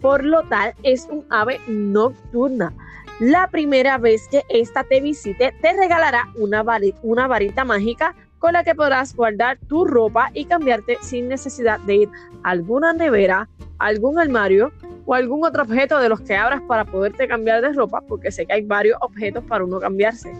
[0.00, 2.74] por lo tal es un ave nocturna.
[3.20, 8.74] La primera vez que esta te visite, te regalará una varita mágica con la que
[8.74, 12.08] podrás guardar tu ropa y cambiarte sin necesidad de ir
[12.42, 13.48] a alguna nevera,
[13.78, 14.72] algún armario
[15.06, 18.46] o algún otro objeto de los que abras para poderte cambiar de ropa, porque sé
[18.46, 20.34] que hay varios objetos para uno cambiarse.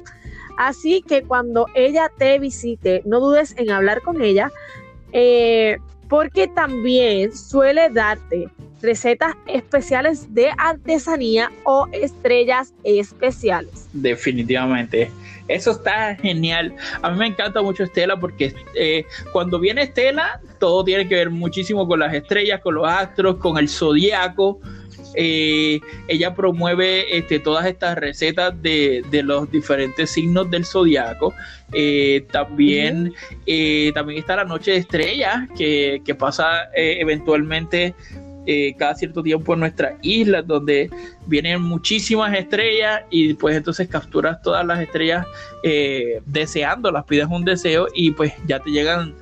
[0.58, 4.50] Así que cuando ella te visite, no dudes en hablar con ella,
[5.12, 8.48] eh, porque también suele darte
[8.82, 13.88] recetas especiales de artesanía o estrellas especiales.
[13.92, 15.10] Definitivamente.
[15.48, 16.74] Eso está genial.
[17.02, 21.30] A mí me encanta mucho Estela porque eh, cuando viene Estela, todo tiene que ver
[21.30, 24.60] muchísimo con las estrellas, con los astros, con el zodiaco.
[25.14, 31.34] Eh, ella promueve este, todas estas recetas de, de los diferentes signos del zodiaco.
[31.72, 33.12] Eh, también,
[33.46, 37.94] eh, también está la noche de estrellas que, que pasa eh, eventualmente
[38.46, 40.90] eh, cada cierto tiempo en nuestras islas, donde
[41.26, 45.26] vienen muchísimas estrellas y pues entonces capturas todas las estrellas
[45.62, 49.14] eh, deseándolas, pides un deseo y pues ya te llegan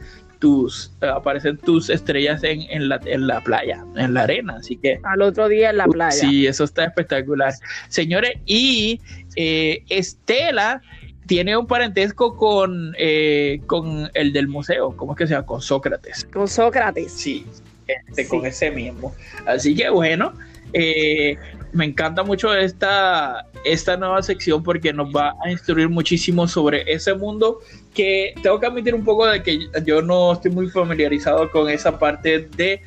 [0.42, 4.98] tus, aparecen tus estrellas en, en, la, en la playa, en la arena, así que...
[5.04, 6.10] Al otro día en la playa.
[6.10, 7.54] Sí, eso está espectacular.
[7.88, 9.00] Señores, y
[9.36, 10.82] eh, Estela
[11.28, 15.46] tiene un parentesco con, eh, con el del museo, ¿cómo es que se llama?
[15.46, 16.24] Con Sócrates.
[16.32, 17.12] Con Sócrates.
[17.12, 17.46] Sí,
[17.86, 18.28] este, Sí.
[18.28, 19.14] con ese mismo.
[19.46, 20.32] Así que bueno,
[20.72, 21.36] eh,
[21.72, 27.14] me encanta mucho esta, esta nueva sección porque nos va a instruir muchísimo sobre ese
[27.14, 27.60] mundo
[27.94, 31.98] que tengo que admitir un poco de que yo no estoy muy familiarizado con esa
[31.98, 32.80] parte de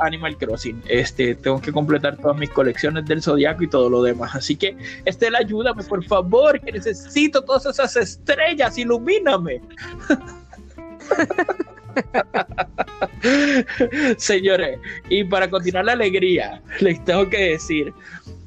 [0.00, 0.82] Animal Crossing.
[0.88, 4.34] Este, tengo que completar todas mis colecciones del Zodiaco y todo lo demás.
[4.34, 9.60] Así que, Estela, ayúdame, por favor, que necesito todas esas estrellas, ilumíname.
[14.16, 17.92] Señores, y para continuar la alegría, les tengo que decir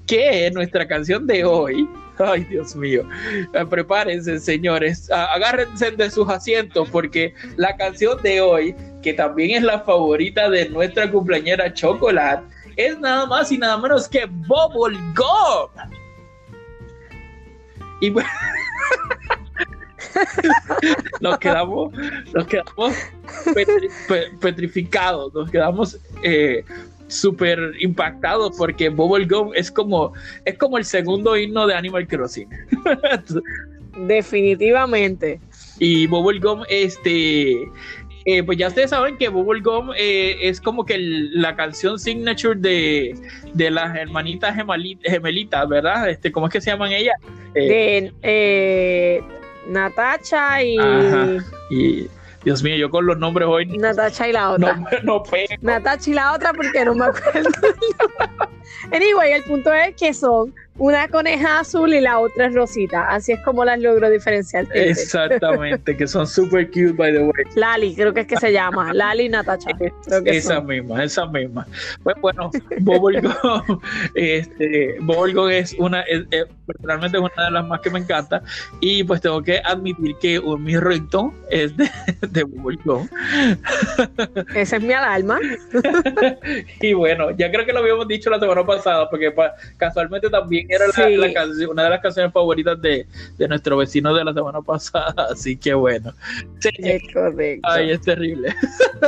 [0.07, 1.87] que nuestra canción de hoy,
[2.19, 3.07] ay Dios mío,
[3.53, 9.63] eh, prepárense señores, agárrense de sus asientos porque la canción de hoy, que también es
[9.63, 12.43] la favorita de nuestra cumpleañera Chocolate,
[12.75, 15.69] es nada más y nada menos que Bubble Gum.
[18.01, 18.29] Y bueno,
[21.21, 21.93] nos quedamos,
[22.33, 22.93] nos quedamos
[23.53, 26.65] petri- pe- petrificados, nos quedamos eh,
[27.13, 30.13] súper impactados porque Bubblegum es como,
[30.45, 32.49] es como el segundo himno de Animal Crossing.
[34.07, 35.39] Definitivamente.
[35.79, 37.51] y Bubblegum, este,
[38.25, 42.55] eh, pues ya ustedes saben que Bubblegum eh, es como que el- la canción signature
[42.59, 43.15] de,
[43.53, 44.55] de las hermanitas
[45.03, 46.09] gemelitas, ¿verdad?
[46.09, 47.15] Este, ¿Cómo es que se llaman ellas?
[47.55, 49.23] Eh, De
[49.67, 51.27] Natacha y Ajá.
[51.69, 52.07] y
[52.43, 54.75] Dios mío, yo con los nombres hoy Natacha y la otra.
[54.75, 55.53] no, no pego.
[55.61, 57.49] Natacha y la otra porque no me acuerdo.
[58.91, 63.07] anyway, el punto es que son una coneja azul y la otra es rosita.
[63.09, 64.65] Así es como las logro diferenciar.
[64.73, 67.43] Exactamente, que son super cute, by the way.
[67.55, 68.93] Lali, creo que es que se llama.
[68.93, 69.69] Lali Natacha.
[70.25, 71.67] esa misma, esa misma.
[72.03, 72.49] Pues bueno,
[72.79, 73.79] Bubblegum,
[74.15, 76.03] este, Bubblegum es una,
[76.65, 78.41] personalmente es una de las más que me encanta.
[78.81, 81.89] Y pues tengo que admitir que mi ringtone es de,
[82.29, 83.07] de Bubblegum.
[84.55, 85.39] Esa es mi alarma.
[86.81, 89.33] y bueno, ya creo que lo habíamos dicho la semana pasada, porque
[89.77, 90.85] casualmente también era
[91.69, 93.05] una de las canciones favoritas de,
[93.47, 96.13] nuestro vecino de la semana pasada, así que bueno.
[96.61, 97.69] es correcto.
[97.69, 98.53] Ay, es terrible.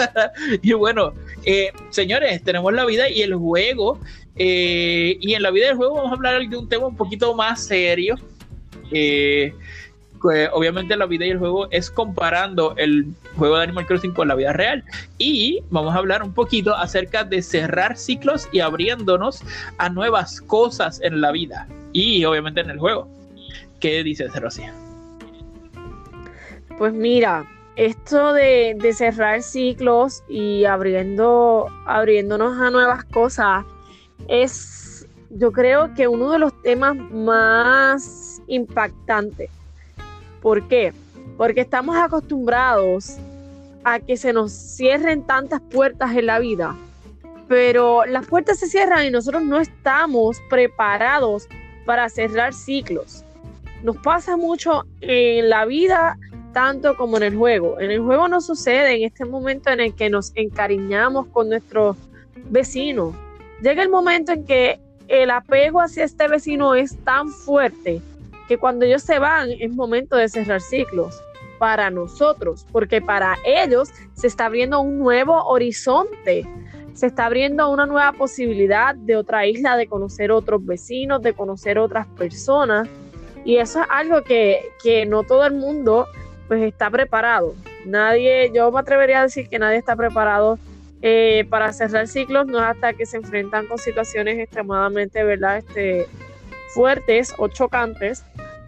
[0.61, 1.13] y bueno,
[1.45, 3.99] eh, señores, tenemos la vida y el juego.
[4.37, 7.33] Eh, y en la vida del juego vamos a hablar de un tema un poquito
[7.35, 8.15] más serio.
[8.91, 9.53] Eh,
[10.51, 13.05] obviamente la vida y el juego es comparando el
[13.37, 14.83] juego de Animal Crossing con la vida real.
[15.17, 19.43] Y vamos a hablar un poquito acerca de cerrar ciclos y abriéndonos
[19.77, 23.07] a nuevas cosas en la vida y obviamente en el juego.
[23.79, 24.73] ¿Qué dices, Rosia?
[26.77, 27.45] Pues mira,
[27.75, 33.65] esto de, cerrar ciclos y abriendo, abriéndonos a nuevas cosas
[34.27, 39.49] es, yo creo que uno de los temas más impactantes
[40.45, 40.93] ¿Por qué?
[41.37, 43.17] Porque estamos acostumbrados
[43.83, 46.75] a que se nos cierren tantas puertas en la vida,
[47.47, 51.47] pero las puertas se cierran y nosotros no estamos preparados
[51.87, 53.23] para cerrar ciclos.
[53.81, 56.15] Nos pasa mucho en la vida
[56.53, 57.79] tanto como en el juego.
[57.79, 61.97] En el juego no sucede en este momento en el que nos encariñamos con nuestros
[62.51, 63.15] vecinos.
[63.63, 67.99] Llega el momento en que el apego hacia este vecino es tan fuerte
[68.47, 71.21] que cuando ellos se van es momento de cerrar ciclos
[71.57, 76.45] para nosotros, porque para ellos se está abriendo un nuevo horizonte,
[76.93, 81.77] se está abriendo una nueva posibilidad de otra isla, de conocer otros vecinos, de conocer
[81.77, 82.87] otras personas.
[83.43, 86.07] Y eso es algo que, que no todo el mundo
[86.47, 87.53] pues está preparado.
[87.85, 90.57] Nadie, yo me atrevería a decir que nadie está preparado
[91.01, 95.57] eh, para cerrar ciclos, no hasta que se enfrentan con situaciones extremadamente, ¿verdad?
[95.57, 96.07] Este,
[96.75, 98.23] fuertes o chocantes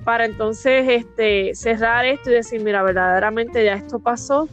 [0.06, 4.48] para entonces este, cerrar esto y decir, mira, verdaderamente ya esto pasó,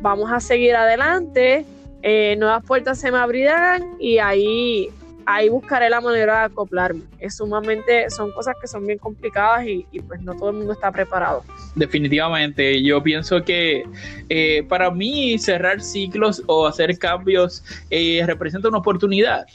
[0.00, 1.64] vamos a seguir adelante,
[2.02, 4.88] eh, nuevas puertas se me abrirán y ahí,
[5.24, 7.02] ahí buscaré la manera de acoplarme.
[7.20, 10.90] Es sumamente, son cosas que son bien complicadas y, pues no todo el mundo está
[10.90, 11.44] preparado.
[11.76, 13.84] Definitivamente, yo pienso que
[14.28, 19.46] eh, para mí cerrar ciclos o hacer cambios eh, representa una oportunidad.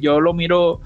[0.00, 0.80] yo lo miro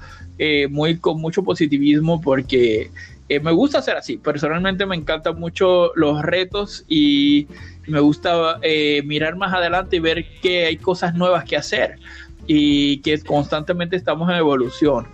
[0.69, 2.91] muy con mucho positivismo porque
[3.29, 4.17] eh, me gusta hacer así.
[4.17, 7.47] Personalmente me encantan mucho los retos y
[7.87, 11.99] me gusta eh, mirar más adelante y ver que hay cosas nuevas que hacer
[12.45, 15.07] y que constantemente estamos en evolución.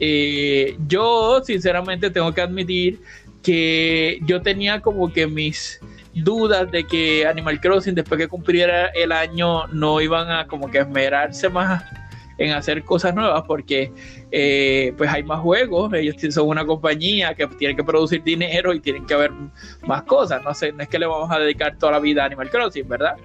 [0.00, 3.00] Eh, yo sinceramente tengo que admitir
[3.42, 5.80] que yo tenía como que mis
[6.12, 10.78] dudas de que Animal Crossing después que cumpliera el año no iban a como que
[10.78, 11.84] esmerarse más
[12.36, 13.92] en hacer cosas nuevas porque
[14.32, 18.80] eh, pues hay más juegos, ellos son una compañía que tienen que producir dinero y
[18.80, 19.32] tienen que haber
[19.86, 22.26] más cosas, no sé, no es que le vamos a dedicar toda la vida a
[22.26, 23.16] Animal Crossing, ¿verdad?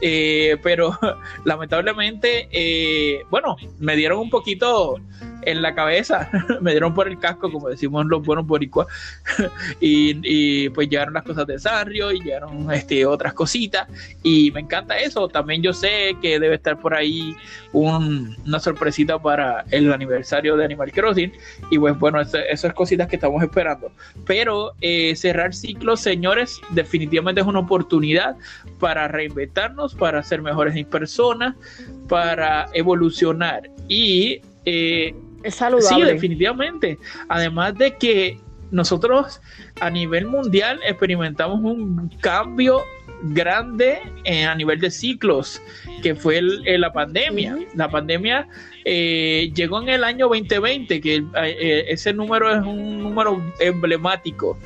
[0.00, 0.98] Eh, pero
[1.44, 4.96] lamentablemente, eh, bueno, me dieron un poquito
[5.42, 6.30] en la cabeza,
[6.60, 8.86] me dieron por el casco, como decimos los buenos boricuas,
[9.80, 13.88] y, pues llegaron las cosas de Sanrio y llegaron este, otras cositas,
[14.22, 15.28] y me encanta eso.
[15.28, 17.36] También yo sé que debe estar por ahí
[17.72, 21.32] una sorpresita para el aniversario de Animal Crossing,
[21.70, 23.92] y pues bueno, esas cositas que estamos esperando.
[24.26, 28.36] Pero eh, cerrar ciclos, señores, definitivamente es una oportunidad
[28.78, 31.54] para reinventarnos, para ser mejores personas,
[32.08, 33.70] para evolucionar.
[33.88, 36.06] Y eh, es saludable.
[36.06, 36.98] Sí, definitivamente.
[37.28, 38.38] Además de que
[38.70, 39.40] nosotros
[39.80, 42.82] a nivel mundial experimentamos un cambio
[43.22, 45.60] grande eh, a nivel de ciclos,
[46.02, 47.58] que fue la pandemia.
[47.74, 48.48] La pandemia
[48.84, 54.58] eh, llegó en el año 2020, que eh, ese número es un número emblemático.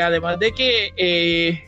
[0.00, 1.67] además de que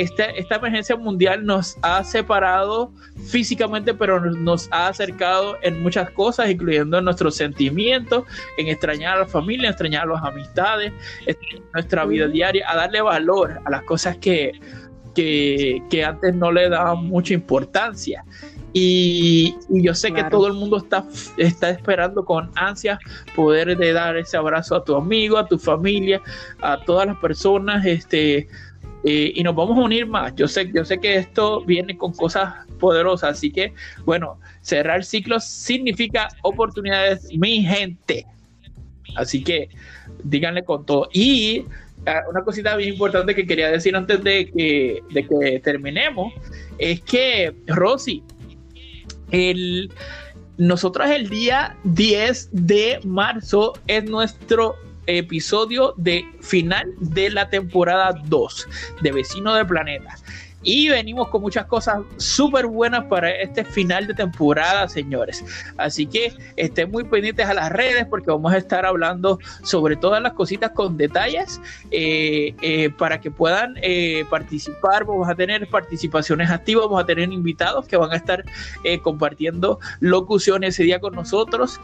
[0.00, 2.92] esta, esta emergencia mundial nos ha separado
[3.26, 8.24] físicamente, pero nos, ha acercado en muchas cosas, incluyendo nuestros sentimientos,
[8.58, 10.92] en extrañar a la familia, extrañar a las amistades,
[11.72, 14.52] nuestra vida diaria, a darle valor a las cosas que,
[15.14, 18.24] que, antes no le daban mucha importancia.
[18.72, 21.04] Y, yo sé que todo el mundo está,
[21.36, 22.98] está esperando con ansias
[23.36, 26.20] poder de dar ese abrazo a tu amigo, a tu familia,
[26.60, 28.48] a todas las personas, este,
[29.04, 30.34] y nos vamos a unir más.
[30.34, 33.72] Yo sé, yo sé que esto viene con cosas poderosas, así que
[34.04, 38.26] bueno, cerrar ciclos significa oportunidades, mi gente.
[39.14, 39.68] Así que
[40.22, 41.08] díganle con todo.
[41.12, 41.64] Y
[42.06, 46.32] ah, una cosita bien importante que quería decir antes de que, de que terminemos
[46.78, 48.22] es que, Rosy,
[49.30, 49.92] el,
[50.56, 54.76] nosotros el día 10 de marzo es nuestro
[55.06, 58.68] episodio de final de la temporada 2
[59.02, 60.16] de Vecino de Planeta.
[60.64, 65.44] Y venimos con muchas cosas súper buenas para este final de temporada, señores.
[65.76, 70.22] Así que estén muy pendientes a las redes porque vamos a estar hablando sobre todas
[70.22, 71.60] las cositas con detalles
[71.90, 75.04] eh, eh, para que puedan eh, participar.
[75.04, 78.42] Vamos a tener participaciones activas, vamos a tener invitados que van a estar
[79.02, 81.78] compartiendo locuciones ese día con nosotros.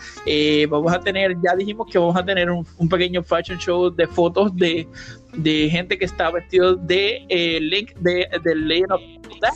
[0.69, 4.07] vamos a tener, ya dijimos que vamos a tener un, un pequeño fashion show de
[4.07, 4.89] fotos de
[5.35, 9.01] de gente que está vestido de eh, Link de, Legend of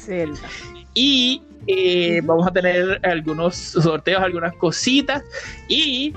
[0.00, 0.38] Zelda.
[0.94, 5.22] Y eh, vamos a tener algunos sorteos, algunas cositas.
[5.68, 6.12] Y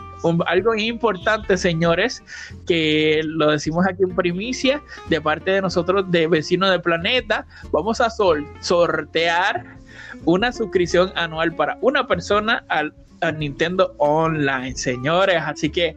[0.46, 2.24] algo importante, señores,
[2.68, 8.02] que lo decimos aquí en primicia, de parte de nosotros de Vecinos del Planeta, vamos
[8.02, 9.78] a sortear
[10.26, 15.42] una suscripción anual para una persona al, al Nintendo Online, señores.
[15.42, 15.96] Así que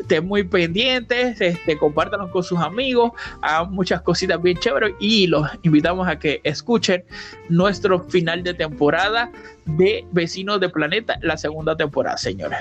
[0.00, 5.46] estén muy pendientes, este, compártanos con sus amigos, hagan muchas cositas bien chéveres y los
[5.62, 7.04] invitamos a que escuchen
[7.48, 9.30] nuestro final de temporada
[9.66, 12.58] de Vecinos de Planeta, la segunda temporada, señores.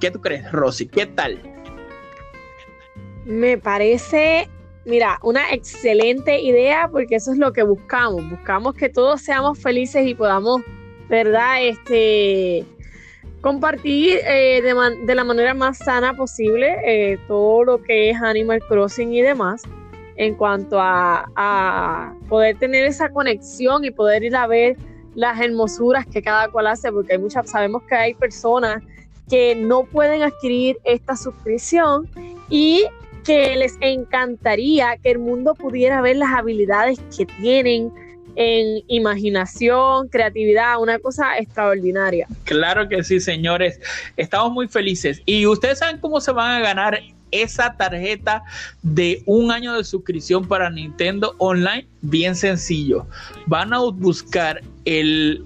[0.00, 0.86] ¿Qué tú crees, Rosy?
[0.86, 1.40] ¿Qué tal?
[3.24, 4.48] Me parece,
[4.84, 8.28] mira, una excelente idea porque eso es lo que buscamos.
[8.30, 10.62] Buscamos que todos seamos felices y podamos,
[11.08, 11.62] ¿verdad?
[11.62, 12.64] Este
[13.40, 19.12] compartir eh, de, la manera más sana posible eh, todo lo que es Animal Crossing
[19.12, 19.62] y demás
[20.16, 24.76] en cuanto a, poder tener esa conexión y poder ir a ver
[25.14, 28.82] las hermosuras que cada cual hace, porque hay muchas, sabemos que hay personas
[29.30, 32.08] que no pueden adquirir esta suscripción
[32.50, 32.84] y
[33.24, 37.92] que les encantaría que el mundo pudiera ver las habilidades que tienen,
[38.40, 42.28] en imaginación, creatividad, una cosa extraordinaria.
[42.44, 43.80] Claro que sí, señores.
[44.16, 45.20] Estamos muy felices.
[45.26, 47.00] Y ustedes saben cómo se van a ganar
[47.32, 48.44] esa tarjeta
[48.82, 51.88] de un año de suscripción para Nintendo Online?
[52.00, 53.08] Bien sencillo.
[53.46, 55.44] Van a buscar el,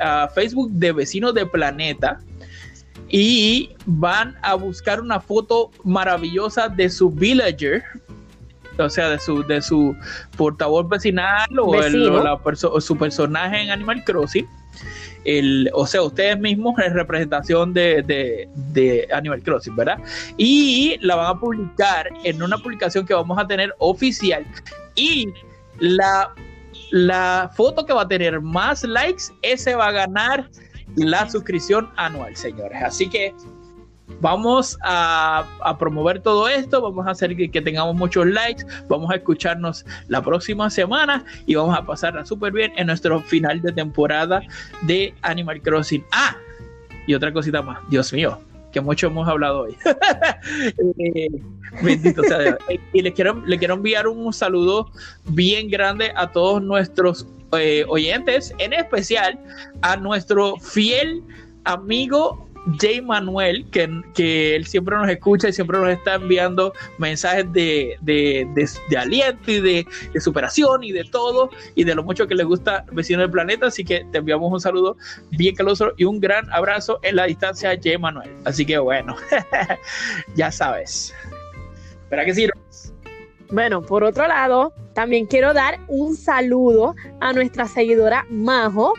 [0.00, 2.20] ah, Facebook de Vecinos de Planeta
[3.08, 7.82] y van a buscar una foto maravillosa de su villager
[8.78, 9.96] o sea, de su, de su
[10.36, 14.46] portavoz vecinal o, su personaje en Animal Crossing.
[15.24, 19.98] El, o sea, ustedes mismos en representación de, de, Animal Crossing, ¿verdad?
[20.36, 24.44] Y la van a publicar en una publicación que vamos a tener oficial.
[24.96, 25.28] Y
[25.78, 26.34] la,
[26.90, 30.48] la foto que va a tener más likes, ese va a ganar
[30.96, 32.82] la suscripción anual, señores.
[32.82, 33.32] Así que
[34.20, 35.44] vamos a,
[35.78, 40.70] promover todo esto, vamos a hacer que, tengamos muchos likes, vamos a escucharnos la próxima
[40.70, 44.42] semana y vamos a pasarla súper bien en nuestro final de temporada
[44.82, 46.04] de Animal Crossing.
[46.12, 46.36] Ah,
[47.06, 48.38] y otra cosita más, Dios mío,
[48.72, 49.76] que mucho hemos hablado hoy.
[50.98, 51.28] Eh,
[51.82, 52.58] bendito sea
[52.92, 54.90] Y le quiero, le quiero enviar un saludo
[55.24, 59.38] bien grande a todos nuestros eh, oyentes, en especial
[59.82, 61.22] a nuestro fiel
[61.64, 62.48] amigo
[62.78, 67.98] Jay Manuel, que, que, él siempre nos escucha y siempre nos está enviando mensajes de,
[68.96, 69.86] aliento y de,
[70.20, 73.66] superación y de todo, y de lo mucho que le gusta Vecino del Planeta.
[73.66, 74.96] Así que te enviamos un saludo
[75.30, 78.30] bien caluroso y un gran abrazo en la distancia, Jay Manuel.
[78.44, 79.16] Así que bueno,
[80.36, 81.14] ya sabes.
[82.08, 82.52] ¿Para qué sirve?
[83.52, 88.94] Bueno, por otro lado, también quiero dar un saludo a nuestra seguidora Majo,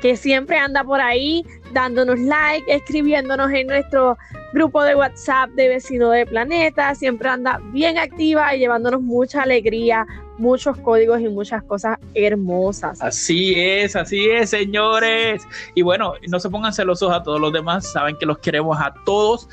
[0.00, 4.16] que siempre anda por ahí dándonos like, escribiéndonos en nuestro
[4.52, 6.94] grupo de WhatsApp de Vecino de Planeta.
[6.94, 10.06] Siempre anda bien activa y llevándonos mucha alegría,
[10.38, 13.00] muchos códigos y muchas cosas hermosas.
[13.02, 15.42] Así es, así es, señores.
[15.74, 18.94] Y bueno, no se pongan celosos a todos los demás, saben que los queremos a
[19.04, 19.48] todos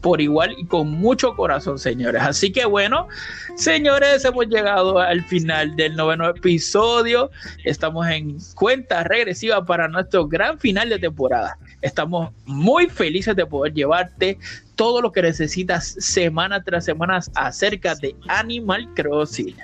[0.00, 2.22] por igual y con mucho corazón, señores.
[2.22, 3.08] Así que bueno,
[3.56, 7.30] señores, hemos llegado al final del noveno episodio.
[7.64, 11.58] Estamos en cuenta regresiva para nuestro gran final de temporada.
[11.82, 14.38] Estamos muy felices de poder llevarte
[14.74, 19.56] todo lo que necesitas semana tras semana acerca de Animal Crossing.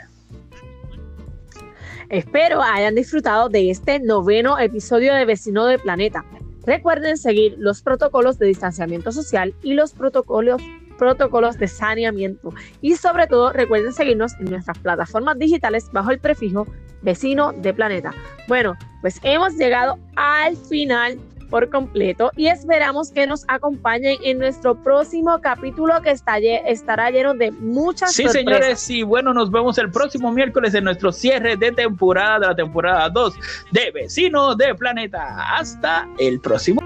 [2.09, 6.25] Espero hayan disfrutado de este noveno episodio de Vecino del Planeta.
[6.67, 10.61] Recuerden seguir los protocolos de distanciamiento social y los protocolos
[10.97, 12.53] protocolos de saneamiento.
[12.81, 16.67] Y sobre todo, recuerden seguirnos en nuestras plataformas digitales bajo el prefijo
[17.03, 18.15] vecino de planeta.
[18.49, 24.75] Bueno, pues hemos llegado al final por completo y esperamos que nos acompañen en nuestro
[24.83, 29.91] próximo capítulo que está, estará lleno de muchas Sí, señores, sí, bueno, nos vemos el
[29.91, 33.35] próximo miércoles en nuestro cierre de temporada de la temporada 2
[33.73, 35.57] de Vecinos de Planeta.
[35.57, 36.81] Hasta el próximo.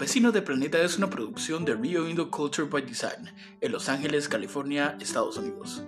[0.00, 3.30] Vecinos de Planeta es una producción de Rio Indo Culture by Design
[3.60, 5.84] en Los Ángeles, California, Estados Unidos.